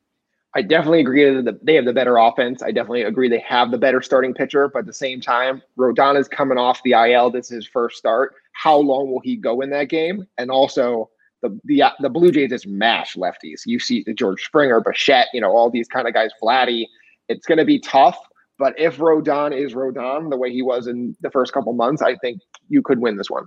I 0.56 0.62
definitely 0.62 1.02
agree 1.02 1.42
that 1.42 1.66
they 1.66 1.76
have 1.76 1.84
the 1.84 1.94
better 1.94 2.18
offense. 2.18 2.64
I 2.64 2.72
definitely 2.72 3.04
agree 3.04 3.28
they 3.28 3.44
have 3.48 3.72
the 3.72 3.78
better 3.78 4.02
starting 4.02 4.34
pitcher, 4.34 4.70
but 4.70 4.80
at 4.80 4.86
the 4.86 4.94
same 4.94 5.20
time, 5.20 5.62
Rodon 5.78 6.18
is 6.18 6.30
coming 6.30 6.58
off 6.58 6.82
the 6.84 6.94
IL. 6.94 7.30
This 7.30 7.48
is 7.48 7.56
his 7.56 7.68
first 7.68 7.98
start. 7.98 8.36
How 8.54 8.78
long 8.78 9.12
will 9.12 9.20
he 9.20 9.36
go 9.36 9.60
in 9.60 9.70
that 9.72 9.90
game? 9.90 10.26
And 10.38 10.50
also, 10.50 11.10
the 11.42 11.60
the 11.66 11.84
the 12.00 12.10
Blue 12.10 12.32
Jays 12.32 12.50
just 12.50 12.68
mash 12.68 13.16
lefties. 13.16 13.62
You 13.66 13.80
see 13.80 14.06
George 14.16 14.44
Springer, 14.44 14.80
Bichette, 14.80 15.28
you 15.34 15.42
know 15.42 15.52
all 15.52 15.70
these 15.70 15.90
kind 15.90 16.08
of 16.08 16.14
guys. 16.14 16.32
Vladdy. 16.42 16.86
It's 17.28 17.46
going 17.46 17.60
to 17.60 17.66
be 17.66 17.78
tough, 17.78 18.18
But 18.60 18.78
if 18.78 18.98
Rodon 18.98 19.58
is 19.58 19.74
Rodon 19.74 20.30
the 20.30 20.38
way 20.38 20.52
he 20.52 20.62
was 20.62 20.86
in 20.86 21.16
the 21.22 21.32
first 21.32 21.54
couple 21.54 21.72
months, 21.74 22.02
I 22.02 22.16
think 22.18 22.42
you 22.68 22.82
could 22.82 23.00
win 23.00 23.16
this 23.16 23.30
one. 23.30 23.46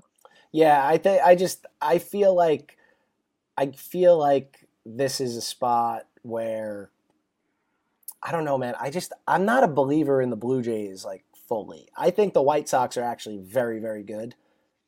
Yeah, 0.53 0.85
I 0.85 0.97
think 0.97 1.23
I 1.23 1.37
just 1.37 1.67
I 1.81 1.99
feel 1.99 2.35
like 2.35 2.79
I 3.57 3.71
feel 3.73 4.19
like 4.19 4.67
this 4.87 5.21
is 5.21 5.37
a 5.37 5.43
spot 5.43 6.07
where 6.23 6.91
I 8.23 8.33
don't 8.33 8.47
know, 8.47 8.57
man. 8.57 8.75
I 8.81 8.91
just 8.91 9.13
I'm 9.29 9.45
not 9.45 9.65
a 9.65 9.69
believer 9.69 10.23
in 10.23 10.31
the 10.31 10.37
Blue 10.37 10.63
Jays 10.63 11.05
like 11.05 11.25
fully. 11.47 11.89
I 11.97 12.11
think 12.11 12.33
the 12.33 12.43
White 12.43 12.69
Sox 12.69 12.97
are 12.97 13.05
actually 13.05 13.39
very 13.39 13.81
very 13.81 14.03
good, 14.03 14.35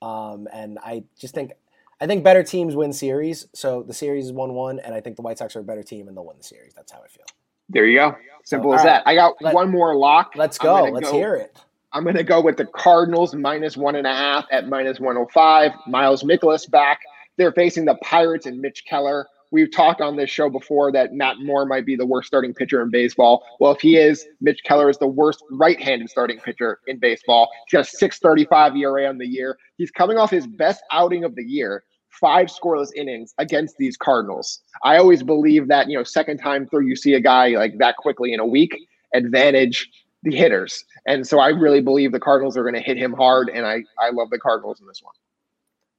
um, 0.01 0.49
and 0.53 0.79
I 0.79 1.05
just 1.21 1.35
think 1.35 1.53
I 2.01 2.07
think 2.07 2.25
better 2.25 2.43
teams 2.43 2.75
win 2.75 2.95
series. 2.95 3.47
So 3.53 3.83
the 3.83 3.95
series 3.95 4.27
is 4.27 4.33
one 4.33 4.55
one, 4.55 4.79
and 4.79 4.95
I 4.95 5.03
think 5.03 5.17
the 5.17 5.23
White 5.23 5.37
Sox 5.37 5.55
are 5.55 5.61
a 5.61 5.65
better 5.65 5.83
team 5.83 6.09
and 6.09 6.17
they'll 6.17 6.25
win 6.25 6.39
the 6.39 6.45
series. 6.45 6.73
That's 6.73 6.93
how 6.93 7.03
I 7.03 7.09
feel. 7.09 7.27
There 7.69 7.87
you 7.87 7.99
go. 7.99 8.17
Simple 8.45 8.73
So, 8.73 8.75
as 8.75 8.81
all 8.81 8.87
that. 8.87 9.03
I 9.07 9.15
got 9.15 9.35
Let- 9.41 9.55
one 9.55 9.71
more 9.71 9.97
lock. 9.97 10.33
Let's 10.37 10.59
go. 10.59 10.85
Let's 10.85 11.11
go- 11.11 11.17
hear 11.17 11.35
it. 11.35 11.57
I'm 11.93 12.03
going 12.03 12.17
to 12.17 12.25
go 12.25 12.41
with 12.41 12.57
the 12.57 12.67
Cardinals 12.67 13.35
minus 13.35 13.77
one 13.77 13.95
and 13.95 14.07
a 14.07 14.13
half 14.15 14.47
at 14.51 14.69
minus 14.69 14.99
105. 14.99 15.71
Miles 15.87 16.25
Mikolas 16.25 16.69
back. 16.69 17.01
They're 17.37 17.53
facing 17.53 17.85
the 17.85 17.95
Pirates 17.97 18.47
and 18.47 18.61
Mitch 18.61 18.85
Keller. 18.85 19.29
We've 19.53 19.71
talked 19.71 20.01
on 20.01 20.17
this 20.17 20.29
show 20.29 20.51
before 20.51 20.91
that 20.91 21.13
Matt 21.13 21.37
Moore 21.39 21.65
might 21.65 21.87
be 21.87 21.95
the 21.95 22.05
worst 22.05 22.27
starting 22.27 22.53
pitcher 22.53 22.83
in 22.83 22.91
baseball. 22.91 23.45
Well, 23.61 23.71
if 23.71 23.81
he 23.81 23.97
is, 23.97 24.27
Mitch 24.41 24.61
Keller 24.65 24.91
is 24.91 24.99
the 24.99 25.07
worst 25.07 25.45
right-handed 25.53 26.11
starting 26.11 26.41
pitcher 26.41 26.81
in 26.89 26.99
baseball. 26.99 27.49
He's 27.69 27.73
got 27.79 27.93
a 27.93 27.97
6.35 27.97 28.77
ERA 28.77 29.07
on 29.09 29.19
the 29.19 29.27
year. 29.27 29.57
He's 29.77 29.93
coming 29.93 30.17
off 30.19 30.31
his 30.31 30.49
best 30.49 30.83
outing 30.91 31.23
of 31.23 31.37
the 31.37 31.45
year, 31.45 31.85
five 32.21 32.49
scoreless 32.49 32.89
innings 32.95 33.35
against 33.39 33.77
these 33.77 33.97
Cardinals. 33.97 34.61
I 34.83 34.99
always 34.99 35.23
believe 35.23 35.69
that 35.69 35.89
you 35.89 35.97
know, 35.97 36.05
second 36.05 36.39
time 36.39 36.67
through, 36.67 36.87
you 36.87 36.97
see 36.97 37.15
a 37.15 37.21
guy 37.21 37.49
like 37.49 37.79
that 37.79 37.97
quickly 37.97 38.33
in 38.33 38.41
a 38.41 38.47
week, 38.47 38.77
advantage 39.15 39.89
the 40.23 40.35
hitters. 40.35 40.85
And 41.07 41.27
so 41.27 41.39
I 41.39 41.49
really 41.49 41.81
believe 41.81 42.13
the 42.13 42.21
Cardinals 42.21 42.57
are 42.57 42.63
going 42.63 42.75
to 42.75 42.81
hit 42.81 42.97
him 42.97 43.13
hard, 43.13 43.49
and 43.49 43.67
I 43.67 43.85
I 43.99 44.11
love 44.11 44.31
the 44.31 44.39
Cardinals 44.39 44.81
in 44.81 44.87
this 44.87 45.03
one. 45.03 45.15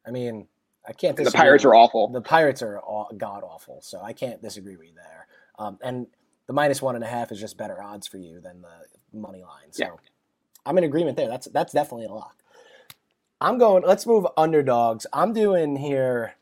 I 0.08 0.12
mean, 0.12 0.48
I 0.88 0.94
can't. 0.94 1.18
And 1.18 1.28
the 1.28 1.32
Pirates 1.32 1.66
are 1.66 1.76
awful. 1.76 2.10
The 2.10 2.22
Pirates 2.22 2.62
are 2.62 2.82
god 3.18 3.44
awful, 3.44 3.82
so 3.82 4.02
I 4.02 4.14
can't 4.14 4.42
disagree 4.42 4.76
with 4.76 4.88
you 4.88 4.94
there. 4.96 5.28
Um, 5.58 5.80
and 5.84 6.08
the 6.48 6.54
minus 6.54 6.82
one 6.82 6.96
and 6.96 7.04
a 7.04 7.08
half 7.08 7.32
is 7.32 7.40
just 7.40 7.58
better 7.58 7.82
odds 7.82 8.08
for 8.08 8.18
you 8.18 8.40
than 8.40 8.62
the 8.62 9.18
money 9.18 9.42
line. 9.42 9.72
So 9.72 9.86
Yeah. 9.86 9.92
I'm 10.66 10.78
in 10.78 10.84
agreement 10.84 11.18
there. 11.18 11.28
That's 11.28 11.48
that's 11.48 11.74
definitely 11.74 12.06
a 12.06 12.12
lock. 12.12 12.38
I'm 13.42 13.58
going. 13.58 13.84
Let's 13.86 14.06
move 14.06 14.26
underdogs. 14.38 15.06
I'm 15.12 15.34
doing 15.34 15.76
here. 15.76 16.36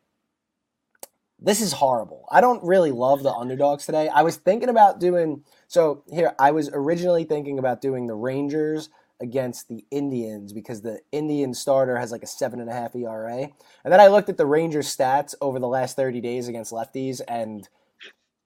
This 1.40 1.60
is 1.60 1.74
horrible. 1.74 2.26
I 2.32 2.40
don't 2.40 2.64
really 2.64 2.92
love 2.92 3.24
the 3.24 3.34
underdogs 3.34 3.86
today. 3.86 4.08
I 4.08 4.22
was 4.22 4.38
thinking 4.38 4.70
about 4.70 5.00
doing 5.00 5.44
so 5.68 6.04
here. 6.12 6.34
I 6.40 6.52
was 6.52 6.70
originally 6.72 7.26
thinking 7.26 7.60
about 7.60 7.82
doing 7.82 8.08
the 8.08 8.16
Rangers 8.16 8.90
against 9.20 9.68
the 9.68 9.86
Indians 9.90 10.54
because 10.54 10.82
the 10.82 11.00
Indian 11.12 11.54
starter 11.54 11.98
has 11.98 12.12
like 12.12 12.24
a 12.24 12.28
seven 12.28 12.60
and 12.60 12.70
a 12.70 12.74
half 12.74 12.96
ERA. 12.96 13.50
And 13.84 13.92
then 13.92 14.00
I 14.00 14.08
looked 14.08 14.30
at 14.30 14.38
the 14.38 14.46
Rangers 14.46 14.96
stats 14.96 15.34
over 15.42 15.60
the 15.60 15.68
last 15.68 15.96
30 15.96 16.22
days 16.22 16.48
against 16.48 16.72
lefties, 16.72 17.22
and 17.28 17.68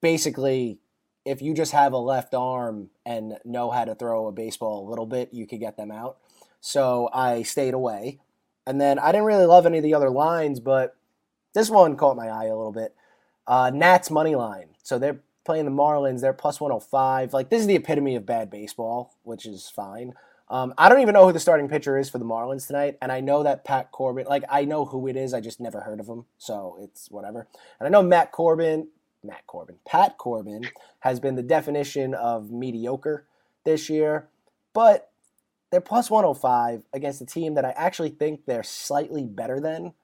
basically, 0.00 0.78
if 1.24 1.42
you 1.42 1.52
just 1.52 1.72
have 1.72 1.92
a 1.92 1.98
left 1.98 2.34
arm 2.34 2.90
and 3.04 3.34
know 3.44 3.70
how 3.70 3.84
to 3.84 3.94
throw 3.94 4.26
a 4.28 4.32
baseball 4.32 4.86
a 4.86 4.88
little 4.88 5.06
bit, 5.06 5.34
you 5.34 5.46
could 5.46 5.60
get 5.60 5.76
them 5.76 5.90
out. 5.90 6.16
So 6.60 7.10
I 7.12 7.42
stayed 7.42 7.74
away. 7.74 8.20
And 8.68 8.78
then 8.78 8.98
I 8.98 9.12
didn't 9.12 9.24
really 9.24 9.46
love 9.46 9.64
any 9.64 9.78
of 9.78 9.82
the 9.82 9.94
other 9.94 10.10
lines, 10.10 10.60
but 10.60 10.94
this 11.54 11.70
one 11.70 11.96
caught 11.96 12.18
my 12.18 12.28
eye 12.28 12.44
a 12.44 12.54
little 12.54 12.70
bit. 12.70 12.94
Uh, 13.46 13.70
Nats 13.72 14.10
money 14.10 14.34
line. 14.34 14.68
So 14.82 14.98
they're 14.98 15.20
playing 15.46 15.64
the 15.64 15.70
Marlins. 15.70 16.20
They're 16.20 16.34
plus 16.34 16.60
105. 16.60 17.32
Like, 17.32 17.48
this 17.48 17.62
is 17.62 17.66
the 17.66 17.76
epitome 17.76 18.14
of 18.14 18.26
bad 18.26 18.50
baseball, 18.50 19.14
which 19.22 19.46
is 19.46 19.70
fine. 19.74 20.12
Um, 20.50 20.74
I 20.76 20.90
don't 20.90 21.00
even 21.00 21.14
know 21.14 21.24
who 21.24 21.32
the 21.32 21.40
starting 21.40 21.66
pitcher 21.66 21.96
is 21.96 22.10
for 22.10 22.18
the 22.18 22.26
Marlins 22.26 22.66
tonight, 22.66 22.98
and 23.00 23.10
I 23.10 23.20
know 23.20 23.42
that 23.42 23.64
Pat 23.64 23.90
Corbin, 23.90 24.26
like 24.26 24.44
I 24.50 24.66
know 24.66 24.84
who 24.84 25.06
it 25.06 25.16
is, 25.16 25.32
I 25.32 25.40
just 25.40 25.60
never 25.60 25.80
heard 25.80 26.00
of 26.00 26.06
him, 26.06 26.26
so 26.36 26.76
it's 26.80 27.10
whatever. 27.10 27.46
And 27.80 27.86
I 27.86 27.90
know 27.90 28.02
Matt 28.02 28.32
Corbin, 28.32 28.88
Matt 29.22 29.46
Corbin, 29.46 29.76
Pat 29.86 30.16
Corbin 30.16 30.68
has 31.00 31.20
been 31.20 31.36
the 31.36 31.42
definition 31.42 32.14
of 32.14 32.50
mediocre 32.50 33.26
this 33.64 33.90
year, 33.90 34.28
but 34.72 35.07
they're 35.70 35.80
plus 35.80 36.10
105 36.10 36.82
against 36.92 37.20
a 37.20 37.26
team 37.26 37.54
that 37.54 37.64
I 37.64 37.70
actually 37.70 38.10
think 38.10 38.46
they're 38.46 38.62
slightly 38.62 39.24
better 39.24 39.60
than, 39.60 39.94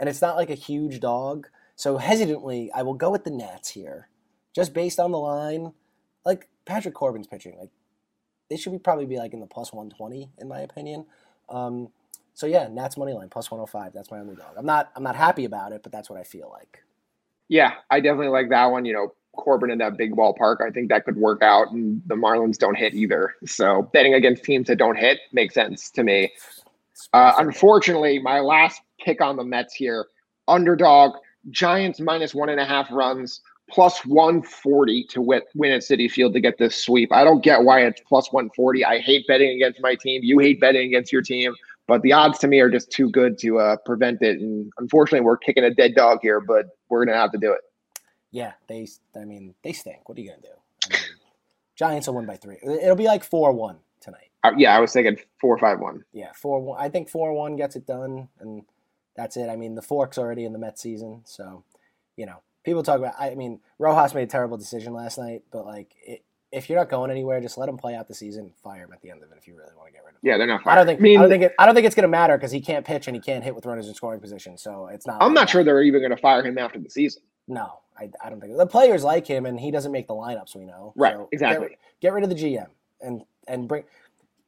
and 0.00 0.08
it's 0.08 0.22
not 0.22 0.36
like 0.36 0.50
a 0.50 0.54
huge 0.54 1.00
dog. 1.00 1.48
So 1.76 1.98
hesitantly, 1.98 2.70
I 2.74 2.82
will 2.82 2.94
go 2.94 3.10
with 3.10 3.24
the 3.24 3.30
Nats 3.30 3.70
here, 3.70 4.08
just 4.54 4.74
based 4.74 4.98
on 5.00 5.12
the 5.12 5.18
line. 5.18 5.72
Like 6.24 6.48
Patrick 6.64 6.94
Corbin's 6.94 7.26
pitching, 7.26 7.56
like 7.58 7.70
they 8.50 8.56
should 8.56 8.72
be 8.72 8.78
probably 8.78 9.06
be 9.06 9.18
like 9.18 9.32
in 9.32 9.40
the 9.40 9.46
plus 9.46 9.72
120 9.72 10.30
in 10.38 10.48
my 10.48 10.60
opinion. 10.60 11.06
Um, 11.48 11.88
so 12.34 12.46
yeah, 12.46 12.68
Nats 12.68 12.96
money 12.96 13.12
line 13.12 13.28
plus 13.28 13.50
105. 13.50 13.92
That's 13.92 14.10
my 14.10 14.20
underdog. 14.20 14.56
I'm 14.56 14.66
not 14.66 14.90
I'm 14.96 15.02
not 15.02 15.16
happy 15.16 15.44
about 15.44 15.72
it, 15.72 15.82
but 15.82 15.92
that's 15.92 16.10
what 16.10 16.18
I 16.18 16.24
feel 16.24 16.50
like. 16.50 16.82
Yeah, 17.48 17.72
I 17.90 18.00
definitely 18.00 18.28
like 18.28 18.50
that 18.50 18.66
one. 18.66 18.84
You 18.84 18.94
know, 18.94 19.14
Corbin 19.36 19.70
in 19.70 19.78
that 19.78 19.96
big 19.96 20.12
ballpark, 20.14 20.56
I 20.66 20.70
think 20.70 20.88
that 20.90 21.04
could 21.04 21.16
work 21.16 21.42
out. 21.42 21.70
And 21.72 22.02
the 22.06 22.14
Marlins 22.14 22.58
don't 22.58 22.76
hit 22.76 22.94
either. 22.94 23.34
So 23.46 23.90
betting 23.92 24.14
against 24.14 24.44
teams 24.44 24.68
that 24.68 24.76
don't 24.76 24.96
hit 24.96 25.20
makes 25.32 25.54
sense 25.54 25.90
to 25.92 26.02
me. 26.02 26.32
Uh, 27.12 27.34
unfortunately, 27.38 28.18
my 28.18 28.40
last 28.40 28.80
pick 29.00 29.20
on 29.20 29.36
the 29.36 29.44
Mets 29.44 29.74
here 29.74 30.06
underdog, 30.48 31.12
Giants 31.50 32.00
minus 32.00 32.34
one 32.34 32.48
and 32.48 32.60
a 32.60 32.64
half 32.64 32.90
runs, 32.90 33.40
plus 33.70 34.04
140 34.04 35.04
to 35.10 35.22
win, 35.22 35.40
win 35.54 35.72
at 35.72 35.80
Citi 35.80 36.10
Field 36.10 36.34
to 36.34 36.40
get 36.40 36.58
this 36.58 36.76
sweep. 36.84 37.12
I 37.12 37.24
don't 37.24 37.42
get 37.42 37.62
why 37.62 37.80
it's 37.80 38.00
plus 38.06 38.32
140. 38.32 38.84
I 38.84 38.98
hate 38.98 39.26
betting 39.26 39.50
against 39.56 39.80
my 39.80 39.94
team. 39.94 40.22
You 40.22 40.38
hate 40.38 40.60
betting 40.60 40.86
against 40.86 41.12
your 41.12 41.22
team. 41.22 41.54
But 41.88 42.02
the 42.02 42.12
odds 42.12 42.38
to 42.40 42.48
me 42.48 42.60
are 42.60 42.70
just 42.70 42.92
too 42.92 43.10
good 43.10 43.38
to 43.38 43.58
uh, 43.58 43.76
prevent 43.84 44.22
it. 44.22 44.40
And 44.40 44.72
unfortunately, 44.78 45.24
we're 45.24 45.36
kicking 45.36 45.64
a 45.64 45.70
dead 45.70 45.94
dog 45.94 46.20
here, 46.22 46.40
but 46.40 46.66
we're 46.88 47.04
going 47.04 47.14
to 47.14 47.20
have 47.20 47.32
to 47.32 47.38
do 47.38 47.52
it. 47.52 47.60
Yeah, 48.32 48.52
they. 48.66 48.88
I 49.14 49.24
mean, 49.24 49.54
they 49.62 49.72
stink. 49.72 50.08
What 50.08 50.18
are 50.18 50.20
you 50.20 50.30
gonna 50.30 50.42
do? 50.42 50.48
I 50.86 50.98
mean, 50.98 51.02
Giants 51.76 52.06
will 52.08 52.14
win 52.14 52.26
by 52.26 52.36
three. 52.36 52.58
It'll 52.62 52.96
be 52.96 53.06
like 53.06 53.22
four 53.22 53.52
one 53.52 53.78
tonight. 54.00 54.30
Uh, 54.42 54.52
yeah, 54.56 54.76
I 54.76 54.80
was 54.80 54.92
thinking 54.92 55.18
four 55.40 55.56
five 55.58 55.78
one. 55.78 56.04
Yeah, 56.12 56.32
four 56.34 56.60
one. 56.60 56.80
I 56.80 56.88
think 56.88 57.08
four 57.08 57.32
one 57.32 57.56
gets 57.56 57.76
it 57.76 57.86
done, 57.86 58.28
and 58.40 58.64
that's 59.14 59.36
it. 59.36 59.48
I 59.48 59.56
mean, 59.56 59.74
the 59.74 59.82
fork's 59.82 60.18
already 60.18 60.44
in 60.44 60.52
the 60.52 60.58
Mets 60.58 60.82
season, 60.82 61.22
so 61.24 61.62
you 62.16 62.26
know 62.26 62.42
people 62.64 62.82
talk 62.82 62.98
about. 62.98 63.14
I 63.18 63.34
mean, 63.34 63.60
Rojas 63.78 64.14
made 64.14 64.24
a 64.24 64.26
terrible 64.26 64.56
decision 64.56 64.94
last 64.94 65.18
night, 65.18 65.42
but 65.50 65.66
like, 65.66 65.94
it, 66.04 66.24
if 66.50 66.68
you're 66.68 66.78
not 66.78 66.90
going 66.90 67.10
anywhere, 67.10 67.40
just 67.40 67.56
let 67.56 67.68
him 67.68 67.78
play 67.78 67.94
out 67.94 68.08
the 68.08 68.14
season. 68.14 68.52
Fire 68.62 68.84
him 68.84 68.92
at 68.92 69.00
the 69.00 69.10
end 69.10 69.22
of 69.22 69.30
it 69.30 69.38
if 69.38 69.46
you 69.46 69.54
really 69.54 69.72
want 69.76 69.88
to 69.88 69.92
get 69.92 70.02
rid 70.04 70.10
of 70.10 70.16
him. 70.16 70.20
Yeah, 70.22 70.38
they're 70.38 70.46
not. 70.46 70.66
I 70.66 70.74
don't 70.74 70.86
think. 70.86 71.00
I 71.00 71.02
mean, 71.02 71.18
I 71.18 71.22
don't 71.22 71.30
think. 71.30 71.42
It, 71.44 71.54
I 71.58 71.66
don't 71.66 71.74
think 71.74 71.86
it's 71.86 71.94
going 71.94 72.04
to 72.04 72.08
matter 72.08 72.36
because 72.36 72.52
he 72.52 72.60
can't 72.60 72.84
pitch 72.84 73.06
and 73.06 73.16
he 73.16 73.20
can't 73.20 73.42
hit 73.42 73.54
with 73.54 73.66
runners 73.66 73.88
in 73.88 73.94
scoring 73.94 74.20
position. 74.20 74.58
So 74.58 74.88
it's 74.88 75.06
not. 75.06 75.22
I'm 75.22 75.28
like 75.28 75.34
not 75.34 75.40
that. 75.42 75.50
sure 75.50 75.64
they're 75.64 75.82
even 75.82 76.00
going 76.00 76.10
to 76.10 76.16
fire 76.16 76.44
him 76.44 76.58
after 76.58 76.78
the 76.78 76.90
season. 76.90 77.22
No, 77.48 77.80
I, 77.98 78.10
I 78.24 78.30
don't 78.30 78.40
think 78.40 78.56
the 78.56 78.66
players 78.66 79.04
like 79.04 79.26
him, 79.26 79.46
and 79.46 79.58
he 79.60 79.70
doesn't 79.70 79.92
make 79.92 80.06
the 80.06 80.14
lineups. 80.14 80.56
We 80.56 80.64
know. 80.64 80.92
Right, 80.96 81.14
So 81.14 81.28
exactly. 81.32 81.68
Get, 81.68 81.78
get 82.00 82.12
rid 82.12 82.24
of 82.24 82.30
the 82.30 82.36
GM 82.36 82.66
and 83.00 83.22
and 83.48 83.68
bring. 83.68 83.84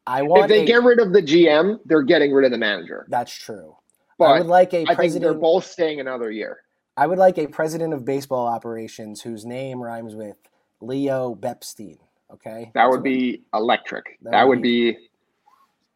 I 0.06 0.22
want. 0.22 0.44
If 0.44 0.48
they 0.48 0.62
a- 0.62 0.66
get 0.66 0.82
rid 0.82 0.98
of 1.00 1.12
the 1.12 1.22
GM, 1.22 1.80
they're 1.84 2.02
getting 2.02 2.32
rid 2.32 2.44
of 2.44 2.50
the 2.50 2.58
manager. 2.58 3.06
that's 3.08 3.32
true. 3.32 3.76
I 3.76 4.14
But 4.18 4.38
would 4.38 4.46
like 4.46 4.72
a 4.74 4.84
I 4.88 4.94
think 4.94 5.12
they're 5.14 5.34
both 5.34 5.66
staying 5.66 6.00
another 6.00 6.30
year. 6.30 6.58
I 6.96 7.06
would 7.08 7.18
like 7.18 7.38
a 7.38 7.46
president 7.48 7.92
of 7.92 8.04
baseball 8.04 8.46
operations 8.46 9.20
whose 9.20 9.44
name 9.44 9.82
rhymes 9.82 10.14
with 10.14 10.36
Leo 10.80 11.34
Bepstein. 11.34 11.98
Okay, 12.32 12.70
That 12.74 12.88
would 12.88 13.02
be 13.02 13.42
electric. 13.52 14.18
That 14.22 14.30
That, 14.32 14.42
would 14.48 14.58
would 14.58 14.62
be. 14.62 14.96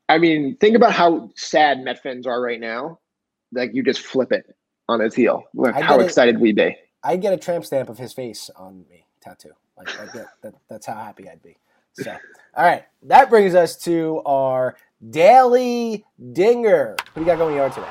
I 0.08 0.18
mean, 0.18 0.56
think 0.56 0.76
about 0.76 0.92
how 0.92 1.30
sad 1.37 1.80
Met 1.80 2.02
fans 2.02 2.26
are 2.26 2.40
right 2.40 2.61
now. 2.61 2.98
Like 3.52 3.74
you 3.74 3.82
just 3.82 4.00
flip 4.00 4.32
it 4.32 4.54
on 4.88 5.00
his 5.00 5.14
heel. 5.14 5.44
Look 5.54 5.74
I 5.74 5.80
how 5.80 5.96
get 5.96 6.02
it. 6.02 6.06
excited 6.06 6.38
we 6.40 6.52
be. 6.52 6.76
I'd 7.02 7.20
get 7.20 7.32
a 7.32 7.37
tramp 7.37 7.64
stamp 7.64 7.88
of 7.88 7.98
his 7.98 8.12
face 8.12 8.50
on 8.56 8.84
me 8.90 9.06
tattoo. 9.20 9.52
Like 9.76 9.88
I 10.00 10.06
get 10.12 10.26
that. 10.42 10.54
That's 10.68 10.87
how 10.87 10.94
happy 10.94 11.28
I'd 11.28 11.42
be. 11.42 11.56
So, 11.94 12.16
all 12.56 12.64
right, 12.64 12.84
that 13.04 13.30
brings 13.30 13.54
us 13.54 13.76
to 13.84 14.22
our 14.24 14.76
daily 15.11 16.04
dinger. 16.32 16.90
What 16.90 17.14
do 17.14 17.20
you 17.20 17.26
got 17.26 17.38
going 17.38 17.56
yard 17.56 17.72
today? 17.72 17.88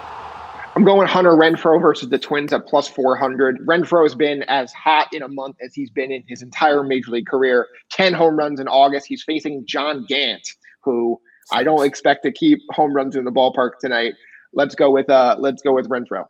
I'm 0.75 0.83
going 0.83 1.07
Hunter 1.07 1.31
Renfroe 1.31 1.81
versus 1.81 2.09
the 2.09 2.19
Twins 2.19 2.53
at 2.53 2.67
plus 2.67 2.87
400. 2.87 3.65
Renfroe 3.65 4.03
has 4.03 4.13
been 4.13 4.43
as 4.43 4.71
hot 4.73 5.07
in 5.11 5.23
a 5.23 5.27
month 5.27 5.55
as 5.59 5.73
he's 5.73 5.89
been 5.89 6.11
in 6.11 6.23
his 6.27 6.43
entire 6.43 6.83
major 6.83 7.11
league 7.11 7.25
career. 7.25 7.67
10 7.89 8.13
home 8.13 8.37
runs 8.37 8.59
in 8.59 8.67
August. 8.67 9.07
He's 9.07 9.23
facing 9.23 9.65
John 9.65 10.05
Gant, 10.07 10.47
who 10.83 11.19
I 11.51 11.63
don't 11.63 11.83
expect 11.83 12.23
to 12.23 12.31
keep 12.31 12.59
home 12.69 12.93
runs 12.93 13.15
in 13.15 13.25
the 13.25 13.31
ballpark 13.31 13.79
tonight. 13.81 14.13
Let's 14.53 14.75
go 14.75 14.91
with 14.91 15.09
uh 15.09 15.35
let's 15.39 15.61
go 15.63 15.73
with 15.73 15.89
Renfroe. 15.89 16.25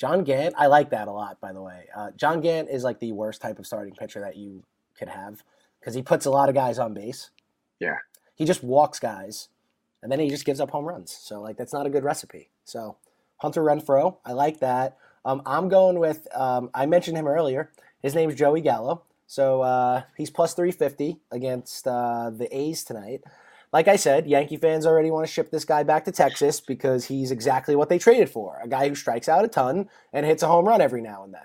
John 0.00 0.24
Gant, 0.24 0.54
I 0.56 0.66
like 0.66 0.90
that 0.90 1.08
a 1.08 1.12
lot, 1.12 1.42
by 1.42 1.52
the 1.52 1.60
way. 1.60 1.84
Uh, 1.94 2.10
John 2.16 2.40
Gant 2.40 2.70
is 2.70 2.84
like 2.84 3.00
the 3.00 3.12
worst 3.12 3.42
type 3.42 3.58
of 3.58 3.66
starting 3.66 3.94
pitcher 3.94 4.20
that 4.20 4.34
you 4.34 4.62
could 4.98 5.08
have 5.08 5.44
because 5.78 5.94
he 5.94 6.00
puts 6.00 6.24
a 6.24 6.30
lot 6.30 6.48
of 6.48 6.54
guys 6.54 6.78
on 6.78 6.94
base. 6.94 7.28
Yeah. 7.78 7.98
He 8.34 8.46
just 8.46 8.62
walks 8.62 8.98
guys 8.98 9.50
and 10.02 10.10
then 10.10 10.18
he 10.18 10.30
just 10.30 10.46
gives 10.46 10.58
up 10.58 10.70
home 10.70 10.86
runs. 10.86 11.12
So, 11.12 11.42
like, 11.42 11.58
that's 11.58 11.74
not 11.74 11.84
a 11.84 11.90
good 11.90 12.02
recipe. 12.02 12.48
So, 12.64 12.96
Hunter 13.42 13.60
Renfroe, 13.60 14.16
I 14.24 14.32
like 14.32 14.60
that. 14.60 14.96
Um, 15.26 15.42
I'm 15.44 15.68
going 15.68 15.98
with, 15.98 16.26
um, 16.34 16.70
I 16.72 16.86
mentioned 16.86 17.18
him 17.18 17.26
earlier. 17.26 17.70
His 18.02 18.14
name's 18.14 18.34
Joey 18.34 18.62
Gallo. 18.62 19.02
So 19.26 19.60
uh, 19.60 20.04
he's 20.16 20.30
plus 20.30 20.54
350 20.54 21.20
against 21.30 21.86
uh, 21.86 22.30
the 22.30 22.48
A's 22.56 22.84
tonight. 22.84 23.22
Like 23.72 23.86
I 23.86 23.96
said, 23.96 24.26
Yankee 24.26 24.56
fans 24.56 24.84
already 24.84 25.10
want 25.10 25.26
to 25.26 25.32
ship 25.32 25.50
this 25.50 25.64
guy 25.64 25.84
back 25.84 26.04
to 26.06 26.12
Texas 26.12 26.60
because 26.60 27.04
he's 27.04 27.30
exactly 27.30 27.76
what 27.76 27.88
they 27.88 27.98
traded 27.98 28.28
for 28.28 28.58
a 28.62 28.68
guy 28.68 28.88
who 28.88 28.94
strikes 28.94 29.28
out 29.28 29.44
a 29.44 29.48
ton 29.48 29.88
and 30.12 30.26
hits 30.26 30.42
a 30.42 30.48
home 30.48 30.66
run 30.66 30.80
every 30.80 31.00
now 31.00 31.22
and 31.22 31.32
then. 31.32 31.42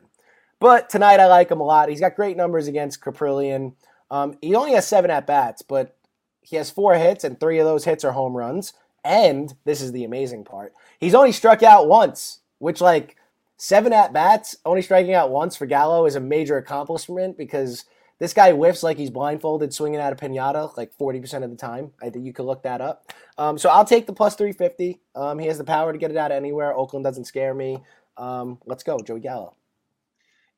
But 0.59 0.89
tonight 0.89 1.19
I 1.19 1.27
like 1.27 1.51
him 1.51 1.59
a 1.59 1.63
lot. 1.63 1.89
He's 1.89 1.99
got 1.99 2.15
great 2.15 2.37
numbers 2.37 2.67
against 2.67 3.01
Kaprielian. 3.01 3.73
Um, 4.09 4.37
he 4.41 4.55
only 4.55 4.73
has 4.73 4.87
seven 4.87 5.11
at 5.11 5.27
bats, 5.27 5.61
but 5.61 5.97
he 6.41 6.55
has 6.55 6.71
four 6.71 6.95
hits, 6.95 7.23
and 7.23 7.39
three 7.39 7.59
of 7.59 7.65
those 7.65 7.85
hits 7.85 8.03
are 8.03 8.11
home 8.11 8.35
runs. 8.35 8.73
And 9.03 9.53
this 9.65 9.81
is 9.81 9.91
the 9.91 10.03
amazing 10.03 10.45
part 10.45 10.73
he's 10.99 11.13
only 11.13 11.31
struck 11.31 11.61
out 11.61 11.87
once, 11.87 12.39
which, 12.57 12.81
like, 12.81 13.17
seven 13.57 13.93
at 13.93 14.13
bats, 14.13 14.55
only 14.65 14.81
striking 14.81 15.13
out 15.13 15.29
once 15.29 15.55
for 15.55 15.67
Gallo 15.67 16.05
is 16.05 16.15
a 16.15 16.19
major 16.19 16.57
accomplishment 16.57 17.37
because 17.37 17.85
this 18.19 18.33
guy 18.33 18.51
whiffs 18.51 18.83
like 18.83 18.97
he's 18.97 19.09
blindfolded, 19.09 19.73
swinging 19.73 19.99
out 19.99 20.13
a 20.13 20.15
pinata 20.15 20.75
like 20.77 20.97
40% 20.97 21.43
of 21.43 21.49
the 21.49 21.57
time. 21.57 21.91
I 22.01 22.09
think 22.09 22.25
you 22.25 22.33
could 22.33 22.45
look 22.45 22.63
that 22.63 22.81
up. 22.81 23.11
Um, 23.37 23.57
so 23.57 23.69
I'll 23.69 23.85
take 23.85 24.07
the 24.07 24.13
plus 24.13 24.35
350. 24.35 25.01
Um, 25.15 25.39
he 25.39 25.47
has 25.47 25.57
the 25.57 25.63
power 25.63 25.91
to 25.91 25.97
get 25.97 26.11
it 26.11 26.17
out 26.17 26.31
anywhere. 26.31 26.73
Oakland 26.73 27.03
doesn't 27.03 27.25
scare 27.25 27.53
me. 27.53 27.83
Um, 28.17 28.59
let's 28.65 28.83
go, 28.83 28.99
Joey 28.99 29.19
Gallo. 29.19 29.55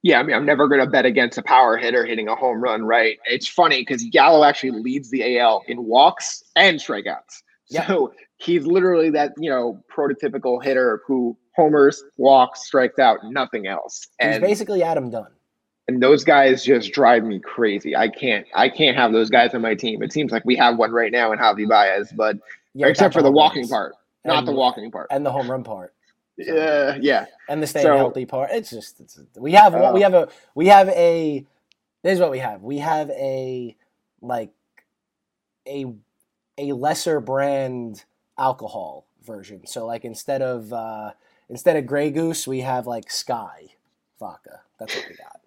Yeah, 0.03 0.19
I 0.19 0.23
mean, 0.23 0.35
I'm 0.35 0.45
never 0.45 0.67
going 0.67 0.81
to 0.81 0.89
bet 0.89 1.05
against 1.05 1.39
a 1.39 1.41
power 1.41 1.75
hitter 1.75 2.05
hitting 2.05 2.27
a 2.27 2.35
home 2.35 2.61
run, 2.61 2.83
right? 2.83 3.17
It's 3.25 3.47
funny 3.47 3.81
because 3.81 4.03
Gallo 4.11 4.43
actually 4.43 4.71
leads 4.71 5.09
the 5.09 5.39
AL 5.39 5.63
in 5.67 5.85
walks 5.85 6.43
and 6.55 6.79
strikeouts. 6.79 7.41
Yep. 7.69 7.87
So 7.87 8.13
he's 8.37 8.65
literally 8.65 9.09
that, 9.09 9.33
you 9.37 9.49
know, 9.49 9.83
prototypical 9.93 10.63
hitter 10.63 11.01
who 11.07 11.35
homers, 11.55 12.03
walks, 12.17 12.67
strikes 12.67 12.99
out, 12.99 13.19
nothing 13.23 13.65
else. 13.65 14.07
And 14.19 14.43
he's 14.43 14.51
basically 14.51 14.83
Adam 14.83 15.09
Dunn 15.09 15.27
and 15.87 16.01
those 16.01 16.23
guys 16.23 16.63
just 16.63 16.91
drive 16.91 17.23
me 17.23 17.39
crazy. 17.39 17.95
I 17.95 18.09
can't 18.09 18.45
I 18.53 18.69
can't 18.69 18.97
have 18.97 19.11
those 19.11 19.29
guys 19.29 19.53
on 19.53 19.61
my 19.61 19.75
team. 19.75 20.03
It 20.03 20.11
seems 20.11 20.31
like 20.31 20.43
we 20.45 20.55
have 20.57 20.77
one 20.77 20.91
right 20.91 21.11
now 21.11 21.31
in 21.31 21.39
Javi 21.39 21.67
Baez, 21.67 22.11
but 22.11 22.37
yeah, 22.73 22.87
except 22.87 23.13
for 23.13 23.21
the 23.21 23.31
walking 23.31 23.61
runs. 23.61 23.71
part, 23.71 23.95
not 24.25 24.39
and, 24.39 24.47
the 24.47 24.51
walking 24.51 24.91
part, 24.91 25.07
and 25.11 25.25
the 25.25 25.31
home 25.31 25.49
run 25.49 25.63
part. 25.63 25.93
So. 26.41 26.55
Uh, 26.55 26.97
yeah, 27.01 27.25
and 27.49 27.63
the 27.63 27.67
staying 27.67 27.85
so, 27.85 27.97
healthy 27.97 28.25
part. 28.25 28.51
It's 28.51 28.69
just 28.69 28.99
it's, 28.99 29.19
we 29.37 29.53
have 29.53 29.73
uh, 29.73 29.91
we 29.93 30.01
have 30.01 30.13
a 30.13 30.29
we 30.55 30.67
have 30.67 30.89
a. 30.89 31.45
This 32.03 32.13
is 32.13 32.19
what 32.19 32.31
we 32.31 32.39
have. 32.39 32.61
We 32.61 32.77
have 32.77 33.09
a 33.09 33.75
like 34.21 34.51
a 35.67 35.85
a 36.57 36.73
lesser 36.73 37.19
brand 37.19 38.03
alcohol 38.37 39.07
version. 39.25 39.65
So 39.65 39.85
like 39.85 40.05
instead 40.05 40.41
of 40.41 40.71
uh, 40.71 41.11
instead 41.49 41.77
of 41.77 41.85
Grey 41.87 42.11
Goose, 42.11 42.45
we 42.45 42.61
have 42.61 42.85
like 42.85 43.05
Skyy 43.05 43.71
vodka. 44.19 44.61
That's 44.79 44.95
what 44.95 45.05
we 45.09 45.15
got. 45.15 45.41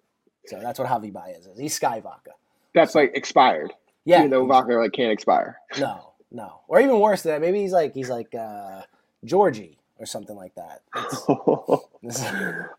So 0.45 0.59
that's 0.59 0.79
what 0.79 0.87
Javi 0.87 1.11
Baez 1.13 1.45
is. 1.45 1.59
He's 1.59 1.79
Skyy 1.79 2.01
Vodka. 2.01 2.31
That's 2.73 2.95
like 2.95 3.11
expired. 3.15 3.73
Yeah. 4.05 4.19
Even 4.19 4.31
though 4.31 4.45
vodka 4.45 4.73
like 4.73 4.93
can't 4.93 5.11
expire. 5.11 5.57
No, 5.79 6.13
no. 6.31 6.61
Or 6.67 6.79
even 6.79 6.99
worse 6.99 7.23
than 7.23 7.33
that, 7.33 7.41
maybe 7.41 7.61
he's 7.61 7.73
like 7.73 7.93
he's 7.93 8.09
like 8.09 8.33
uh, 8.33 8.81
Georgi 9.23 9.77
or 9.99 10.05
something 10.05 10.35
like 10.35 10.55
that. 10.55 10.81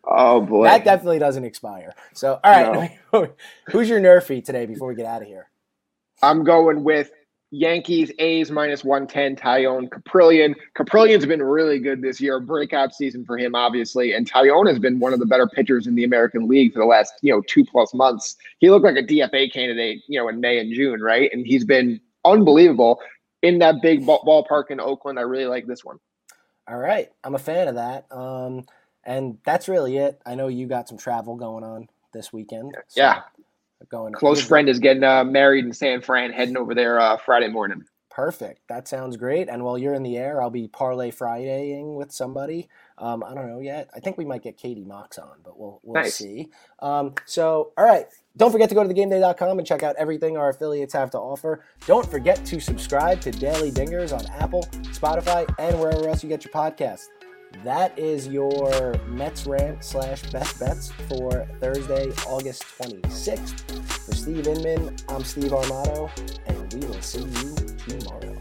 oh 0.05 0.41
boy. 0.41 0.65
That 0.65 0.85
definitely 0.85 1.21
doesn't 1.21 1.45
expire. 1.45 1.95
So 2.15 2.41
all 2.43 2.51
right. 2.75 2.99
No. 3.13 3.29
Who's 3.71 3.89
your 3.89 4.01
NRFI 4.01 4.45
today 4.45 4.67
before 4.67 4.89
we 4.89 4.95
get 4.97 5.07
out 5.07 5.23
of 5.23 5.29
here? 5.29 5.49
I'm 6.23 6.45
going 6.45 6.83
with 6.85 7.11
Yankees, 7.53 8.11
A's 8.19 8.51
minus 8.51 8.83
110, 8.83 9.37
Taillon, 9.37 9.87
Kaprielian. 9.91 10.55
Kaprielian's 10.75 11.27
been 11.27 11.43
really 11.43 11.79
good 11.79 12.01
this 12.01 12.19
year. 12.19 12.41
Breakout 12.41 12.95
season 12.95 13.27
for 13.27 13.37
him, 13.37 13.55
obviously. 13.55 14.15
And 14.15 14.29
Taillon 14.29 14.67
has 14.67 14.79
been 14.79 14.99
one 14.99 15.13
of 15.13 15.19
the 15.19 15.27
better 15.27 15.47
pitchers 15.47 15.87
in 15.87 15.95
the 15.95 16.03
American 16.03 16.49
League 16.49 16.73
for 16.73 16.79
the 16.79 16.87
last, 16.87 17.13
you 17.21 17.31
know, 17.31 17.43
two 17.47 17.63
plus 17.63 17.93
months. 17.93 18.37
He 18.59 18.71
looked 18.71 18.87
like 18.87 18.97
a 18.97 19.03
DFA 19.03 19.53
candidate, 19.53 20.03
you 20.09 20.19
know, 20.19 20.29
in 20.29 20.41
May 20.41 20.61
and 20.61 20.73
June, 20.73 21.03
right? 21.03 21.31
And 21.31 21.47
he's 21.47 21.65
been 21.65 22.01
unbelievable 22.25 23.01
in 23.43 23.59
that 23.59 23.83
big 23.83 24.07
ballpark 24.07 24.71
in 24.71 24.81
Oakland. 24.81 25.19
I 25.19 25.23
really 25.23 25.47
like 25.47 25.67
this 25.67 25.85
one. 25.85 25.99
All 26.67 26.79
right. 26.79 27.11
I'm 27.23 27.35
a 27.35 27.39
fan 27.39 27.69
of 27.69 27.75
that. 27.75 28.11
Um, 28.11 28.65
and 29.05 29.37
that's 29.45 29.69
really 29.69 29.99
it. 29.99 30.23
I 30.25 30.37
know 30.37 30.49
you 30.49 30.67
got 30.67 30.89
some 30.89 30.97
travel 30.97 31.37
going 31.37 31.65
on 31.65 31.89
this 32.15 32.33
weekend. 32.33 32.75
So. 32.89 33.03
Yeah 33.03 33.23
going. 33.89 34.13
Close 34.13 34.41
friend 34.41 34.69
is 34.69 34.79
getting 34.79 35.05
uh, 35.05 35.25
married 35.25 35.65
in 35.65 35.73
San 35.73 36.01
Fran, 36.01 36.33
heading 36.33 36.57
over 36.57 36.75
there 36.75 37.01
uh, 37.01 37.17
Friday 37.17 37.49
morning. 37.49 37.85
Perfect. 38.15 38.69
That 38.69 38.87
sounds 38.87 39.17
great. 39.17 39.49
And 39.49 39.65
while 39.65 39.79
you're 39.79 39.95
in 39.95 40.03
the 40.03 40.19
air, 40.19 40.43
I'll 40.43 40.51
be 40.51 40.69
parlay 40.69 41.11
Fridaying 41.11 41.95
with 41.97 42.13
somebody. 42.13 42.69
Um, 42.99 43.25
I 43.25 43.35
don't 43.35 43.49
know 43.49 43.61
yet. 43.61 43.89
I 43.97 44.01
think 44.01 44.19
we 44.19 44.27
might 44.27 44.43
get 44.43 44.59
Katie 44.59 44.85
Mox 44.85 45.17
on, 45.17 45.39
but 45.43 45.59
we'll 45.59 45.81
we'll 45.83 46.03
nice. 46.03 46.17
see. 46.17 46.51
Um, 46.81 47.15
so, 47.25 47.73
all 47.79 47.87
right. 47.87 48.07
Don't 48.37 48.53
forget 48.53 48.69
to 48.69 48.75
go 48.75 48.87
to 48.87 48.93
thegameday.com 48.93 49.59
and 49.59 49.67
check 49.67 49.83
out 49.83 49.97
everything 49.97 50.37
our 50.37 50.51
affiliates 50.51 50.93
have 50.93 51.11
to 51.13 51.19
offer. 51.19 51.65
Don't 51.87 52.09
forget 52.11 52.45
to 52.47 52.61
subscribe 52.61 53.21
to 53.23 53.31
Daily 53.31 53.71
Dingers 53.71 54.13
on 54.13 54.27
Apple, 54.39 54.65
Spotify, 54.93 55.53
and 55.59 55.81
wherever 55.81 56.07
else 56.07 56.23
you 56.23 56.29
get 56.29 56.45
your 56.45 56.53
podcasts. 56.53 57.07
That 57.65 57.97
is 57.97 58.27
your 58.27 58.99
Mets 59.07 59.47
rant 59.47 59.85
slash 59.85 60.23
best 60.33 60.59
bets 60.59 60.91
for 61.09 61.47
Thursday, 61.61 62.11
August 62.27 62.65
26th. 62.79 63.85
For 63.87 64.15
Steve 64.15 64.49
Inman, 64.49 64.97
I'm 65.09 65.23
Steve 65.23 65.53
Armato, 65.53 66.11
and 66.47 66.75
we 66.75 66.81
will 66.89 67.01
see 67.01 67.21
you 67.21 67.55
tomorrow. 67.87 68.32